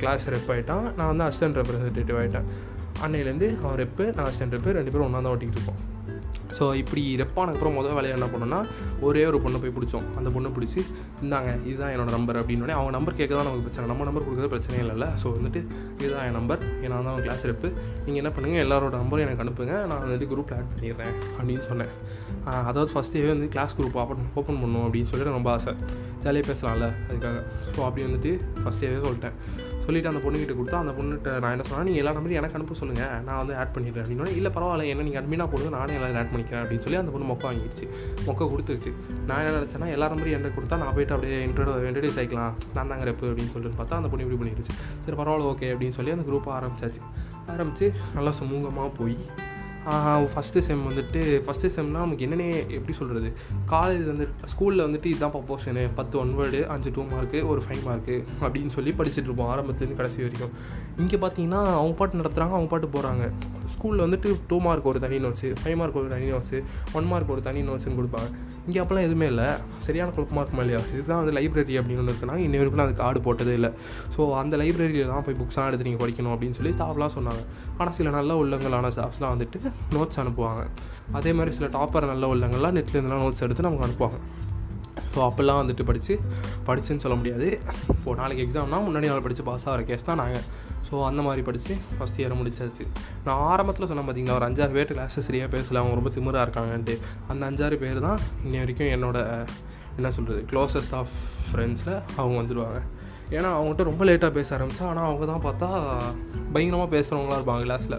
கிளாஸ் 0.02 0.28
ரெப் 0.36 0.52
ஆகிட்டான் 0.56 0.86
நான் 0.98 1.12
வந்து 1.12 1.26
அசிஸ்டன்ட் 1.28 1.60
ரெப்ரஸன்டேட்டிவ் 1.62 2.20
ஆகிட்டேன் 2.24 2.50
அன்னையிலேருந்து 3.06 3.50
அவன் 3.64 3.80
ரெப்பு 3.84 4.06
நான் 4.16 4.28
அசிஸ்டன்ட் 4.30 4.56
ரெப்பு 4.58 4.78
ரெண்டு 4.80 4.94
பேரும் 4.94 5.08
ஒன்றா 5.08 5.22
தான் 5.26 5.34
ஓட்டிகிட்டு 5.36 5.60
இருப்போம் 5.60 5.82
ஸோ 6.58 6.66
இப்படி 6.82 7.02
ரெப்பானதுக்கப்புறம் 7.22 7.78
முதல் 7.80 7.96
வேலையை 7.98 8.14
என்ன 8.18 8.28
பண்ணோன்னா 8.34 8.60
ஒரே 9.08 9.24
ஒரு 9.30 9.38
பொண்ணை 9.44 9.60
போய் 9.64 9.74
பிடிச்சோம். 9.78 10.06
அந்த 10.20 10.30
பொண்ணை 10.36 10.50
பிடிச்சி 10.56 10.80
இருந்தாங்க 11.20 11.50
இதுதான் 11.70 11.92
என்னோட 11.96 12.12
நம்பர் 12.18 12.40
அப்படின்னு 12.42 12.76
அவங்க 12.78 12.94
நம்பர் 12.98 13.18
கேட்க 13.20 13.34
தான் 13.38 13.48
நமக்கு 13.50 13.66
பிரச்சனை. 13.66 13.86
நம்ம 13.92 14.06
நம்பர் 14.10 14.26
கொடுக்குறது 14.28 14.52
பிரச்சனையே 14.56 14.82
இல்லைல்ல. 14.86 15.08
ஸோ 15.22 15.28
வந்துட்டு 15.38 15.62
இதுதான் 16.02 16.26
என் 16.30 16.38
நம்பர் 16.40 16.62
ஏன்னா 16.86 16.98
தான் 17.10 17.22
கிளாஸ் 17.26 17.46
ரெப்பு 17.52 17.70
நீங்கள் 18.06 18.22
என்ன 18.24 18.32
பண்ணுங்கள் 18.38 18.64
எல்லாரோட 18.66 18.94
நம்பரும் 19.04 19.26
எனக்கு 19.28 19.46
அனுப்புங்க. 19.46 19.76
நான் 19.92 20.04
வந்துட்டு 20.06 20.30
குரூப்பில் 20.34 20.58
ஆட் 20.60 20.72
பண்ணிடுறேன் 20.74 21.16
அப்படின்னு 21.38 21.66
சொன்னேன். 21.72 21.94
அதாவது 22.70 22.90
ஃபஸ்ட்டே 22.96 23.26
வந்து 23.34 23.50
கிளாஸ் 23.56 23.76
குரூப் 23.80 23.98
ஓப்பன் 24.04 24.28
ஓப்பன் 24.42 24.62
பண்ணும் 24.66 24.86
அப்படின்னு 24.88 25.10
சொல்லிட்டு 25.14 25.38
ரொம்ப 25.40 25.52
ஆசை. 25.58 25.74
ஜாலியாக 26.26 26.48
பேசலாம்ல 26.52 26.88
அதுக்காக. 27.10 27.40
ஸோ 27.76 27.80
அப்படி 27.88 28.04
வந்துட்டு 28.10 28.32
ஃபஸ்ட்டே 28.62 28.94
சொல்லிட்டேன். 29.08 29.38
சொல்லிவிட்டு 29.90 30.12
அந்த 30.14 30.22
பொண்ணுக்கிட்ட 30.26 30.56
கொடுத்தா 30.60 30.80
அந்த 30.84 30.94
பொண்ணுகிட்ட 30.98 31.30
நான் 31.44 31.54
என்ன 31.56 31.66
சொன்னால் 31.70 31.88
நீங்கள் 31.88 32.02
எல்லா 32.04 32.14
நம்பரையும் 32.16 32.42
எனக்கு 32.42 32.58
அனுப்ப 32.60 32.76
சொல்லுங்கள் 32.82 33.14
நான் 33.28 33.40
வந்து 33.42 33.56
ஆட் 33.62 33.74
பண்ணிடுறேன். 33.76 34.04
அப்படின்னா 34.06 34.36
இல்லை 34.40 34.52
பரவாயில்ல. 34.58 34.86
என்ன 34.94 35.06
நீங்கள் 35.08 35.22
அட்மினாக 35.22 35.48
போடுங்க 35.54 35.72
நானே 35.78 35.96
எல்லாரும் 36.00 36.20
ஆட் 36.22 36.32
பண்ணிக்கிறேன். 36.34 36.64
அப்படின்னு 36.64 36.86
சொல்லி 36.86 37.00
அந்த 37.02 37.12
பொண்ணு 37.16 37.30
மொக்க 37.32 37.46
வாங்கிடுச்சு. 37.50 37.86
மொக்க 38.28 38.50
கொடுத்துருச்சு. 38.54 38.92
நான் 39.30 39.42
என்ன 39.44 39.58
நினச்சேன்னா 39.60 39.90
எல்லா 39.96 40.10
நம்பரையும் 40.14 40.40
என்ன 40.40 40.54
கொடுத்தா 40.58 40.78
நான் 40.84 40.94
போயிட்டு 40.98 41.16
அப்படியே 41.16 41.40
இன்ட்ரோ 41.48 41.76
இன்ட்ரடியூஸ் 41.90 42.20
ஆகிக்கலாம் 42.24 42.54
நான் 42.78 42.92
தாங்க 42.94 43.06
ரெப்பு 43.12 43.30
அப்படின்னு 43.32 43.54
சொல்லிட்டு 43.56 43.78
பார்த்தா 43.82 44.00
அந்த 44.02 44.12
பொண்ணு 44.14 44.26
இப்படி 44.28 44.40
பண்ணிடுச்சு. 44.42 44.76
சரி 45.06 45.18
பரவாயில்ல 45.22 45.52
ஓகே 45.54 45.70
அப்படின்னு 45.74 45.98
சொல்லி 46.00 46.16
அந்த 46.18 46.26
குரூப்பை 46.30 46.52
ஆரம்பிச்சாச்சு. 46.60 47.04
ஆரம்பித்து 47.54 47.88
நல்லா 48.18 48.34
சுமூகமாக 48.40 48.92
போய் 49.00 49.18
ஃபஸ்ட்டு 50.34 50.64
செம் 50.68 50.82
வந்துட்டு 50.90 51.20
ஃபஸ்ட்டு 51.46 51.72
செம்னால் 51.76 52.06
நமக்கு 52.06 52.26
என்னென்ன 52.28 52.48
எப்படி 52.78 52.94
சொல்கிறது 53.00 53.30
காலேஜ் 53.74 54.04
வந்து 54.12 54.26
ஸ்கூலில் 54.52 54.86
வந்துட்டு 54.86 55.12
இதுதான் 55.12 55.34
ப்ரப்போஷனு 55.36 55.84
பத்து 56.00 56.16
ஒன் 56.22 56.34
வேர்டு 56.40 56.60
அஞ்சு 56.74 56.92
டூ 56.98 57.04
மார்க்கு 57.12 57.42
ஒரு 57.52 57.62
ஃபைவ் 57.66 57.84
மார்க்கு 57.88 58.16
அப்படின்னு 58.44 58.74
சொல்லி 58.78 58.94
படிச்சுட்டு 59.00 59.30
இருப்போம் 59.30 59.52
ஆரம்பத்துலேருந்து 59.54 60.00
கடைசி 60.02 60.20
வரைக்கும். 60.26 60.54
இங்கே 61.04 61.20
பார்த்தீங்கன்னா 61.24 61.62
அவங்க 61.80 61.96
பாட்டு 62.02 62.22
நடத்துகிறாங்க 62.22 62.56
அவங்க 62.58 62.72
பாட்டு 62.74 62.90
போகிறாங்க 62.96 63.26
ஸ்கூலில் 63.74 64.06
வந்துட்டு 64.06 64.30
டூ 64.52 64.58
மார்க் 64.68 64.88
ஒரு 64.92 65.00
தனி 65.06 65.18
நோட்ஸு 65.26 65.50
ஃபைவ் 65.62 65.78
மார்க் 65.82 66.00
ஒரு 66.02 66.10
தனி 66.14 66.28
நோட்ஸு 66.34 66.60
ஒன் 67.00 67.10
மார்க் 67.12 67.34
ஒரு 67.36 67.42
தனி 67.48 67.60
நோட்ஸ்னு 67.70 67.98
கொடுப்பாங்க. 68.00 68.30
இங்கே 68.68 68.80
அப்போலாம் 68.82 69.06
எதுவுமே 69.08 69.28
இல்லை. 69.34 69.48
சரியான 69.86 70.12
குழப்பமாக 70.16 70.42
இருக்குமா 70.44 70.64
இல்லையா 70.66 70.82
இதுதான் 70.94 71.22
வந்து 71.22 71.34
லைப்ரரி 71.38 71.76
அப்படின்னு 71.80 72.02
ஒன்று 72.04 72.14
இருக்குன்னா 72.14 72.38
இன்ன 72.46 72.58
வரைக்கும் 72.62 72.86
அதுக்கு 72.86 73.02
கார்டு 73.04 73.20
போட்டதே 73.28 73.54
இல்லை. 73.60 73.72
ஸோ 74.16 74.22
அந்த 74.42 74.58
லைப்ரரியில் 74.62 75.12
தான் 75.14 75.26
போய் 75.28 75.40
புக்ஸ்லாம் 75.42 75.70
எடுத்து 75.70 75.88
நீங்கள் 75.88 76.04
படிக்கணும் 76.04 76.34
அப்படின்னு 76.36 76.58
சொல்லி 76.60 76.74
ஸ்டாஃப்லாம் 76.78 77.16
சொன்னாங்க. 77.18 77.44
ஆனால் 77.80 77.96
சில 78.00 78.12
நல்ல 78.20 78.34
உள்ளங்களான 78.44 78.92
ஸ்டாஃப்ஸ்லாம் 78.98 79.34
வந்துட்டு 79.36 79.60
நோட்ஸ் 79.96 80.20
அனுப்புவாங்க. 80.24 80.64
அதே 81.18 81.32
மாதிரி 81.38 81.52
சில 81.58 81.68
டாப்பர் 81.78 82.12
நல்ல 82.12 82.28
உள்ளங்கள்லாம் 82.34 82.78
நெட்லேருந்துலாம் 82.80 83.24
நோட்ஸ் 83.26 83.46
எடுத்து 83.48 83.68
நமக்கு 83.68 83.88
அனுப்புவாங்க. 83.88 84.20
ஸோ 85.14 85.20
அப்போல்லாம் 85.28 85.60
வந்துட்டு 85.60 85.84
படித்து 85.90 86.14
படிச்சுன்னு 86.68 87.04
சொல்ல 87.04 87.16
முடியாது. 87.20 87.48
இப்போது 87.94 88.18
நாளைக்கு 88.20 88.44
எக்ஸாம்னால் 88.46 88.86
முன்னாடி 88.88 89.08
நாள் 89.12 89.26
படித்து 89.28 89.46
பாஸ் 89.50 89.66
ஆகிற 89.70 89.84
கேஸ் 89.90 90.08
தான் 90.10 90.20
நாங்கள் 90.24 90.46
ஸோ 90.88 90.96
அந்த 91.08 91.22
மாதிரி 91.26 91.42
படித்து 91.48 91.74
ஃபஸ்ட் 91.98 92.20
இயர் 92.20 92.38
முடிச்சாச்சு. 92.40 92.84
நான் 93.26 93.42
ஆரம்பத்தில் 93.50 93.88
சொன்னேன் 93.90 94.08
பார்த்தீங்களா 94.08 94.38
ஒரு 94.40 94.46
அஞ்சாறு 94.48 94.74
பேர் 94.78 94.92
கிளாஸஸ் 94.92 95.28
சரியாக 95.28 95.50
பேசல 95.56 95.82
அவங்க 95.82 95.98
ரொம்ப 96.00 96.12
திமிராக 96.16 96.46
இருக்காங்கன்ட்டு. 96.48 96.96
அந்த 97.32 97.42
அஞ்சாறு 97.50 97.78
பேர் 97.84 98.00
தான் 98.08 98.20
இன்ன 98.46 98.56
வரைக்கும் 98.64 98.92
என்னோடய 98.96 99.46
என்ன 99.98 100.12
சொல்கிறது 100.18 100.42
க்ளோசஸ்ட் 100.52 100.96
ஆஃப் 101.00 101.14
ஃப்ரெண்ட்ஸில் 101.50 101.94
அவங்க 102.20 102.36
வந்துடுவாங்க 102.42 102.80
ஏன்னா 103.36 103.50
அவங்ககிட்ட 103.58 103.84
ரொம்ப 103.92 104.04
லேட்டாக 104.10 104.34
பேச 104.38 104.50
ஆரம்பித்தா 104.58 104.86
ஆனால் 104.92 105.08
அவங்க 105.10 105.26
தான் 105.32 105.44
பார்த்தா 105.48 105.68
பயங்கரமாக 106.54 106.90
பேசுகிறவங்களாம் 106.96 107.40
இருப்பாங்க 107.40 107.64
கிளாஸில் 107.68 107.98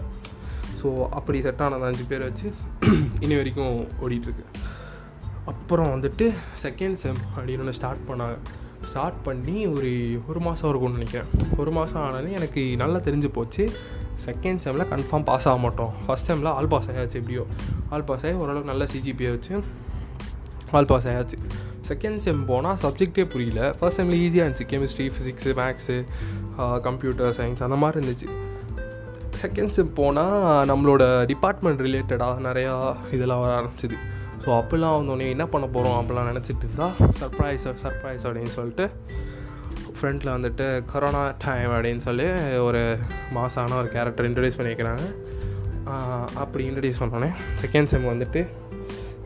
ஸோ 0.81 0.89
அப்படி 1.19 1.39
செட் 1.45 1.63
ஆனது 1.65 1.87
அஞ்சு 1.89 2.05
பேர் 2.11 2.27
வச்சு 2.27 2.47
இனி 3.25 3.35
வரைக்கும் 3.39 3.75
ஓடிட்டுருக்கு. 4.03 4.45
அப்புறம் 5.51 5.89
வந்துட்டு 5.95 6.25
செகண்ட் 6.63 6.99
செம் 7.03 7.21
அப்படின்னு 7.35 7.63
ஒன்று 7.65 7.77
ஸ்டார்ட் 7.79 8.03
பண்ணாங்க 8.09 8.37
ஸ்டார்ட் 8.91 9.17
பண்ணி 9.25 9.55
ஒரு 9.75 9.89
ஒரு 10.29 10.39
மாதம் 10.45 10.69
இருக்கும்னு 10.69 10.97
நினைக்கிறேன். 10.99 11.29
ஒரு 11.61 11.71
மாதம் 11.77 12.01
ஆனாலும் 12.05 12.35
எனக்கு 12.39 12.61
நல்லா 12.83 12.99
தெரிஞ்சு 13.07 13.29
போச்சு. 13.37 13.65
செகண்ட் 14.25 14.61
செம்மில் 14.63 14.89
கன்ஃபார்ம் 14.93 15.25
பாஸ் 15.29 15.47
ஆக 15.51 15.59
மாட்டோம். 15.65 15.93
ஃபஸ்ட் 16.05 16.27
செம்மில் 16.29 16.49
ஆல் 16.57 16.71
பாஸ் 16.73 16.89
ஆயாச்சு 16.93 17.19
எப்படியோ. 17.21 17.43
ஆல் 17.93 18.05
பாஸ் 18.09 18.23
ஆகி 18.25 18.35
ஓரளவுக்கு 18.43 18.71
நல்ல 18.71 18.85
சிஜிபியை 18.93 19.31
வச்சு 19.35 19.53
ஆல் 20.77 20.89
பாஸ் 20.91 21.07
ஆயாச்சு. 21.11 21.37
செகண்ட் 21.89 22.21
செம் 22.25 22.41
போனால் 22.51 22.77
சப்ஜெக்டே 22.83 23.25
புரியல. 23.33 23.61
ஃபர்ஸ்ட் 23.79 23.99
செம்மில் 24.01 24.21
ஈஸியாக 24.25 24.45
இருந்துச்சு. 24.45 24.67
Chemistry 24.73 25.07
physics 25.15 25.53
maths 25.61 25.97
computer 26.87 27.35
science 27.39 27.63
அந்த 27.67 27.79
மாதிரி 27.83 27.99
இருந்துச்சு. 27.99 28.29
செகண்ட் 29.41 29.73
செம் 29.75 29.91
போனால் 29.99 30.67
நம்மளோட 30.69 31.03
டிபார்ட்மெண்ட் 31.31 31.83
ரிலேட்டடாக 31.87 32.45
நிறையா 32.47 32.73
இதெல்லாம் 33.15 33.41
வர 33.43 33.51
ஆரம்பிச்சிது. 33.59 33.97
ஸோ 34.43 34.49
அப்போல்லாம் 34.59 34.95
வந்தோடனே 34.99 35.25
என்ன 35.35 35.45
பண்ண 35.53 35.65
போகிறோம் 35.75 35.97
அப்படிலாம் 35.99 36.29
நினச்சிட்டு 36.31 36.65
இருந்தால் 36.67 36.95
சர்ப்ரைஸ் 37.19 37.67
சர்ப்ரைஸ் 37.83 38.23
அப்படின்னு 38.27 38.53
சொல்லிட்டு 38.57 38.87
ஃப்ரண்ட்டில் 39.97 40.33
வந்துட்டு 40.35 40.67
கொரோனா 40.91 41.23
டைம் 41.45 41.71
அப்படின்னு 41.75 42.03
சொல்லி 42.07 42.27
ஒரு 42.67 42.81
மாசான 43.37 43.77
ஒரு 43.81 43.89
கேரக்டர் 43.95 44.27
இன்ட்ரடியூஸ் 44.29 44.59
பண்ணியிருக்கிறாங்க. 44.59 45.05
அப்படி 46.43 46.63
இன்ட்ரடியூஸ் 46.69 47.01
பண்ணோன்னே 47.01 47.29
செகண்ட் 47.61 47.91
செம் 47.91 48.11
வந்துட்டு 48.13 48.41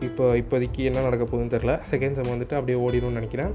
இப்போ 0.08 0.26
இப்போதைக்கு 0.42 0.82
என்ன 0.90 1.04
நடக்க 1.08 1.24
போகுதுன்னு 1.26 1.56
தெரில 1.56 1.74
செகண்ட் 1.92 2.18
செம் 2.20 2.32
வந்துட்டு 2.34 2.56
அப்படியே 2.60 2.78
ஓடிடும்னு 2.86 3.20
நினைக்கிறேன். 3.20 3.54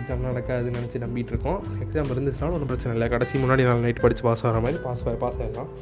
எக்ஸாம் 0.00 0.26
நடக்காதுன்னு 0.30 0.78
நினச்சி 0.80 0.98
நம்பிட்டு 1.04 1.32
இருக்கோம் 1.34 1.60
எக்ஸாம் 1.84 2.10
இருந்துச்சுனாலும் 2.14 2.56
ஒன்றும் 2.56 2.72
பிரச்சனை 2.72 2.92
இல்லை. 2.96 3.08
கடைசி 3.14 3.44
முன்னாடி 3.44 3.64
நாள் 3.68 3.84
நைட் 3.86 4.02
படித்து 4.04 4.24
பாஸ் 4.28 4.44
ஆகிற 4.46 4.60
மாதிரி 4.66 4.80
பாஸ் 4.88 5.04
பாஸ் 5.24 5.40
ஆகிடலாம் 5.44 5.72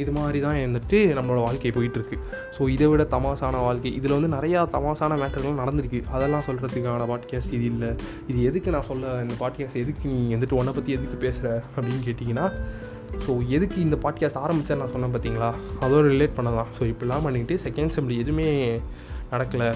இது 0.00 0.10
மாதிரி 0.16 0.38
தான் 0.44 0.56
வந்துட்டு 0.64 0.98
நம்மளோட 1.16 1.40
வாழ்க்கை 1.44 1.70
போயிட்டுருக்கு. 1.76 2.16
ஸோ 2.56 2.62
இதை 2.74 2.86
விட 2.90 3.02
தமாசான 3.14 3.60
வாழ்க்கை. 3.66 3.90
இதில் 3.98 4.14
வந்து 4.16 4.30
நிறையா 4.34 4.60
தமாசான 4.74 5.16
மேட்டர்கள் 5.22 5.60
நடந்திருக்கு. 5.60 6.00
அதெல்லாம் 6.14 6.44
சொல்கிறதுக்கான 6.48 7.06
பாட்காஸ்ட் 7.12 7.54
இது 7.58 7.66
இல்லை. 7.72 7.90
இது 8.30 8.38
எதுக்கு 8.48 8.74
நான் 8.74 8.86
சொல்ல 8.90 9.12
இந்த 9.24 9.36
பாட்காஸ்ட் 9.42 9.80
எதுக்கு 9.82 10.04
நீ 10.12 10.18
வந்துட்டு 10.34 10.58
உன்னை 10.60 10.74
பற்றி 10.78 10.92
எதுக்கு 10.98 11.18
பேசுகிற 11.24 11.48
அப்படின்னு 11.74 12.02
கேட்டிங்கன்னா 12.08 12.46
ஸோ 13.24 13.32
எதுக்கு 13.56 13.78
இந்த 13.86 13.96
பாட்காஸ்ட் 14.04 14.40
ஆரம்பித்தேன் 14.44 14.80
நான் 14.82 14.92
சொன்னேன் 14.94 15.12
பார்த்தீங்களா 15.14 15.50
அதோட 15.84 16.04
ரிலேட் 16.14 16.36
பண்ணலாம் 16.38 16.70
ஸோ 16.78 16.82
இப்படிலாம் 16.92 17.26
பண்ணிக்கிட்டு 17.26 17.56
செகண்ட் 17.66 17.94
செம்பிள் 17.96 18.22
எதுவுமே 18.24 18.48
நடக்கலை. 19.34 19.68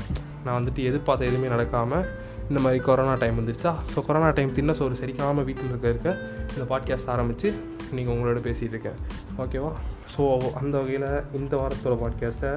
நான் 0.45 0.57
வந்துட்டு 0.59 0.81
எதிர்பார்த்த 0.89 1.31
எதுவுமே 1.31 1.51
நடக்காமல் 1.55 2.07
இந்த 2.49 2.61
மாதிரி 2.61 2.81
கொரோனா 2.83 3.15
டைம் 3.15 3.39
வந்துருச்சா? 3.39 3.71
ஸோ 3.95 4.05
கொரோனா 4.07 4.31
டைம் 4.31 4.53
தின்ன 4.53 4.73
சோறு 4.73 4.95
சரிக்காமல் 4.95 5.47
வீட்டில் 5.49 5.69
இருக்க 5.69 5.89
இருக்க 5.89 6.11
இந்த 6.57 6.65
பாட்காஸ்ட் 6.71 7.13
ஆரம்பித்து 7.15 7.49
நீங்கள் 7.93 8.15
உங்களோட 8.15 8.39
பேசிகிட்டு 8.47 8.75
இருக்கேன். 8.77 8.99
ஓகேவா 9.39 9.73
ஸோ 10.15 10.23
அந்த 10.61 10.75
வகையில் 10.79 11.09
இந்த 11.33 11.55
வாரத்தோட 11.57 11.95
பாட்காஸ்ட்டை 12.03 12.53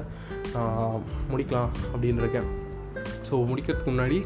முடிக்கலாம் 1.31 1.69
அப்படின்னு 1.93 2.23
இருக்கேன். 2.23 2.49
ஸோ 3.29 3.33
முடிக்கிறதுக்கு 3.49 3.91
முன்னாடி 3.93 4.19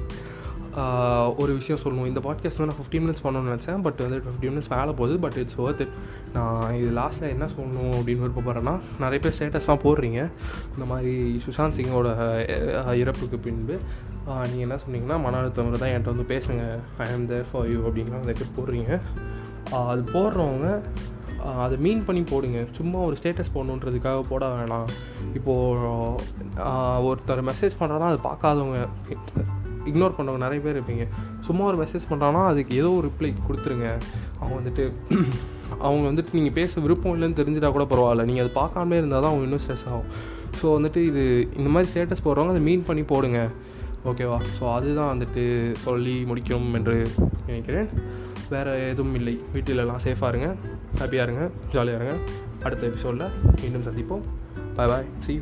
ஒரு 1.41 1.51
விஷயம் 1.59 1.81
சொல்லணும். 1.81 2.07
இந்த 2.11 2.21
பாட்காஸ்ட் 2.25 2.59
நான் 2.59 2.77
ஃபிஃப்டீன் 2.77 3.03
மினிட்ஸ் 3.05 3.23
பண்ணணும்னு 3.25 3.51
நினச்சேன். 3.51 3.81
பட் 3.85 3.99
வந்து 4.03 4.17
ஃபிஃப்டி 4.25 4.47
மினிட்ஸ் 4.53 4.71
மேலே 4.75 4.91
போகுது. 4.99 5.15
பட் 5.25 5.37
இட்ஸ் 5.41 5.59
ஒர்த் 5.65 5.83
இட் 5.85 5.93
நான் 6.33 6.75
இது 6.79 6.89
லாஸ்ட்டில் 6.99 7.31
என்ன 7.35 7.45
சொல்லணும் 7.55 7.95
அப்படின்னு 7.99 8.23
விருப்பப்படுறேன்னா 8.25 8.75
நிறைய 9.03 9.19
பேர் 9.25 9.35
ஸ்டேட்டஸ்லாம் 9.37 9.83
போடுறீங்க. 9.85 10.19
இந்த 10.75 10.87
மாதிரி 10.91 11.41
சுஷாந்த் 11.45 11.77
சிங்கோட 11.79 12.09
இறப்புக்கு 13.03 13.39
பின்பு 13.47 13.77
நீங்கள் 14.27 14.65
என்ன 14.67 14.79
சொன்னீங்கன்னா 14.83 15.17
மன 15.23 15.37
அழுத்தம் 15.37 15.73
தான் 15.79 15.89
என்கிட்ட 15.89 16.13
வந்து 16.15 16.29
பேசுங்க. 16.35 16.63
ஐ 17.05 17.07
ஆம் 17.15 17.27
தேர் 17.33 17.49
ஃபார் 17.51 17.67
யூ 17.71 17.79
அப்படின்லாம் 17.87 18.23
வந்துட்டு 18.23 18.53
போடுறீங்க. 18.59 19.01
அது 19.89 20.01
போடுறவங்க 20.13 20.69
அதை 21.63 21.75
மீன் 21.85 22.05
பண்ணி 22.05 22.21
போடுங்க. 22.29 22.59
சும்மா 22.77 22.99
ஒரு 23.07 23.15
ஸ்டேட்டஸ் 23.21 23.53
போடணுன்றதுக்காக 23.55 24.21
போட 24.29 24.45
வேணாம். 24.55 24.87
இப்போது 25.37 25.89
ஒருத்தர் 27.09 27.47
மெசேஜ் 27.49 27.79
பண்ணுறோன்னா 27.79 28.09
அது 28.13 28.19
பார்க்காதவங்க 28.29 28.81
இக்னோர் 29.91 30.15
பண்ணுறவங்க 30.17 30.43
நிறைய 30.45 30.61
பேர் 30.65 30.77
இருப்பீங்க. 30.77 31.05
சும்மா 31.47 31.63
ஒரு 31.71 31.77
மெசேஜ் 31.83 32.07
பண்ணுறாங்கன்னா 32.11 32.43
அதுக்கு 32.51 32.73
ஏதோ 32.81 32.89
ஒரு 32.99 33.09
ரிப்ளை 33.11 33.31
கொடுத்துருங்க. 33.47 33.89
அவங்க 34.39 34.55
வந்துட்டு 34.59 34.85
அவங்க 35.85 36.03
வந்துட்டு 36.09 36.35
நீங்கள் 36.37 36.55
பேச 36.59 36.81
விருப்பம் 36.85 37.13
இல்லைன்னு 37.15 37.39
தெரிஞ்சிட்டா 37.41 37.71
கூட 37.77 37.85
பரவாயில்ல. 37.93 38.25
நீங்கள் 38.29 38.43
அது 38.45 38.53
பார்க்காமலே 38.61 38.99
இருந்தால் 39.01 39.23
தான் 39.23 39.31
அவங்க 39.31 39.47
இன்னும் 39.47 39.63
ஸ்ட்ரெஸ் 39.63 39.87
ஆகும். 39.91 40.09
ஸோ 40.59 40.65
வந்துட்டு 40.77 40.99
இது 41.09 41.23
இந்த 41.59 41.69
மாதிரி 41.75 41.89
ஸ்டேட்டஸ் 41.91 42.25
போடுறவங்க 42.25 42.53
அதை 42.55 42.63
மீன் 42.69 42.87
பண்ணி 42.89 43.03
போடுங்க. 43.13 43.39
ஓகேவா 44.11 44.37
ஸோ 44.57 44.63
அதுதான் 44.77 45.11
வந்துட்டு 45.13 45.43
சொல்லி 45.85 46.15
முடிக்கணும் 46.29 46.75
என்று 46.79 46.95
நினைக்கிறேன். 47.47 47.89
வேறு 48.53 48.73
எதுவும் 48.93 49.15
இல்லை. 49.19 49.35
வீட்டிலலாம் 49.53 50.03
சேஃபாக 50.05 50.31
இருங்க. 50.33 50.49
ஹாப்பியாக 50.99 51.27
இருங்க. 51.27 51.45
ஜாலியாக 51.75 51.99
இருங்க. 51.99 52.15
அடுத்த 52.65 52.83
எபிசோடில் 52.91 53.31
மீண்டும் 53.61 53.87
சந்திப்போம். 53.87 54.25
பாய் 54.77 54.91
பாய் 54.91 55.07
சி 55.25 55.35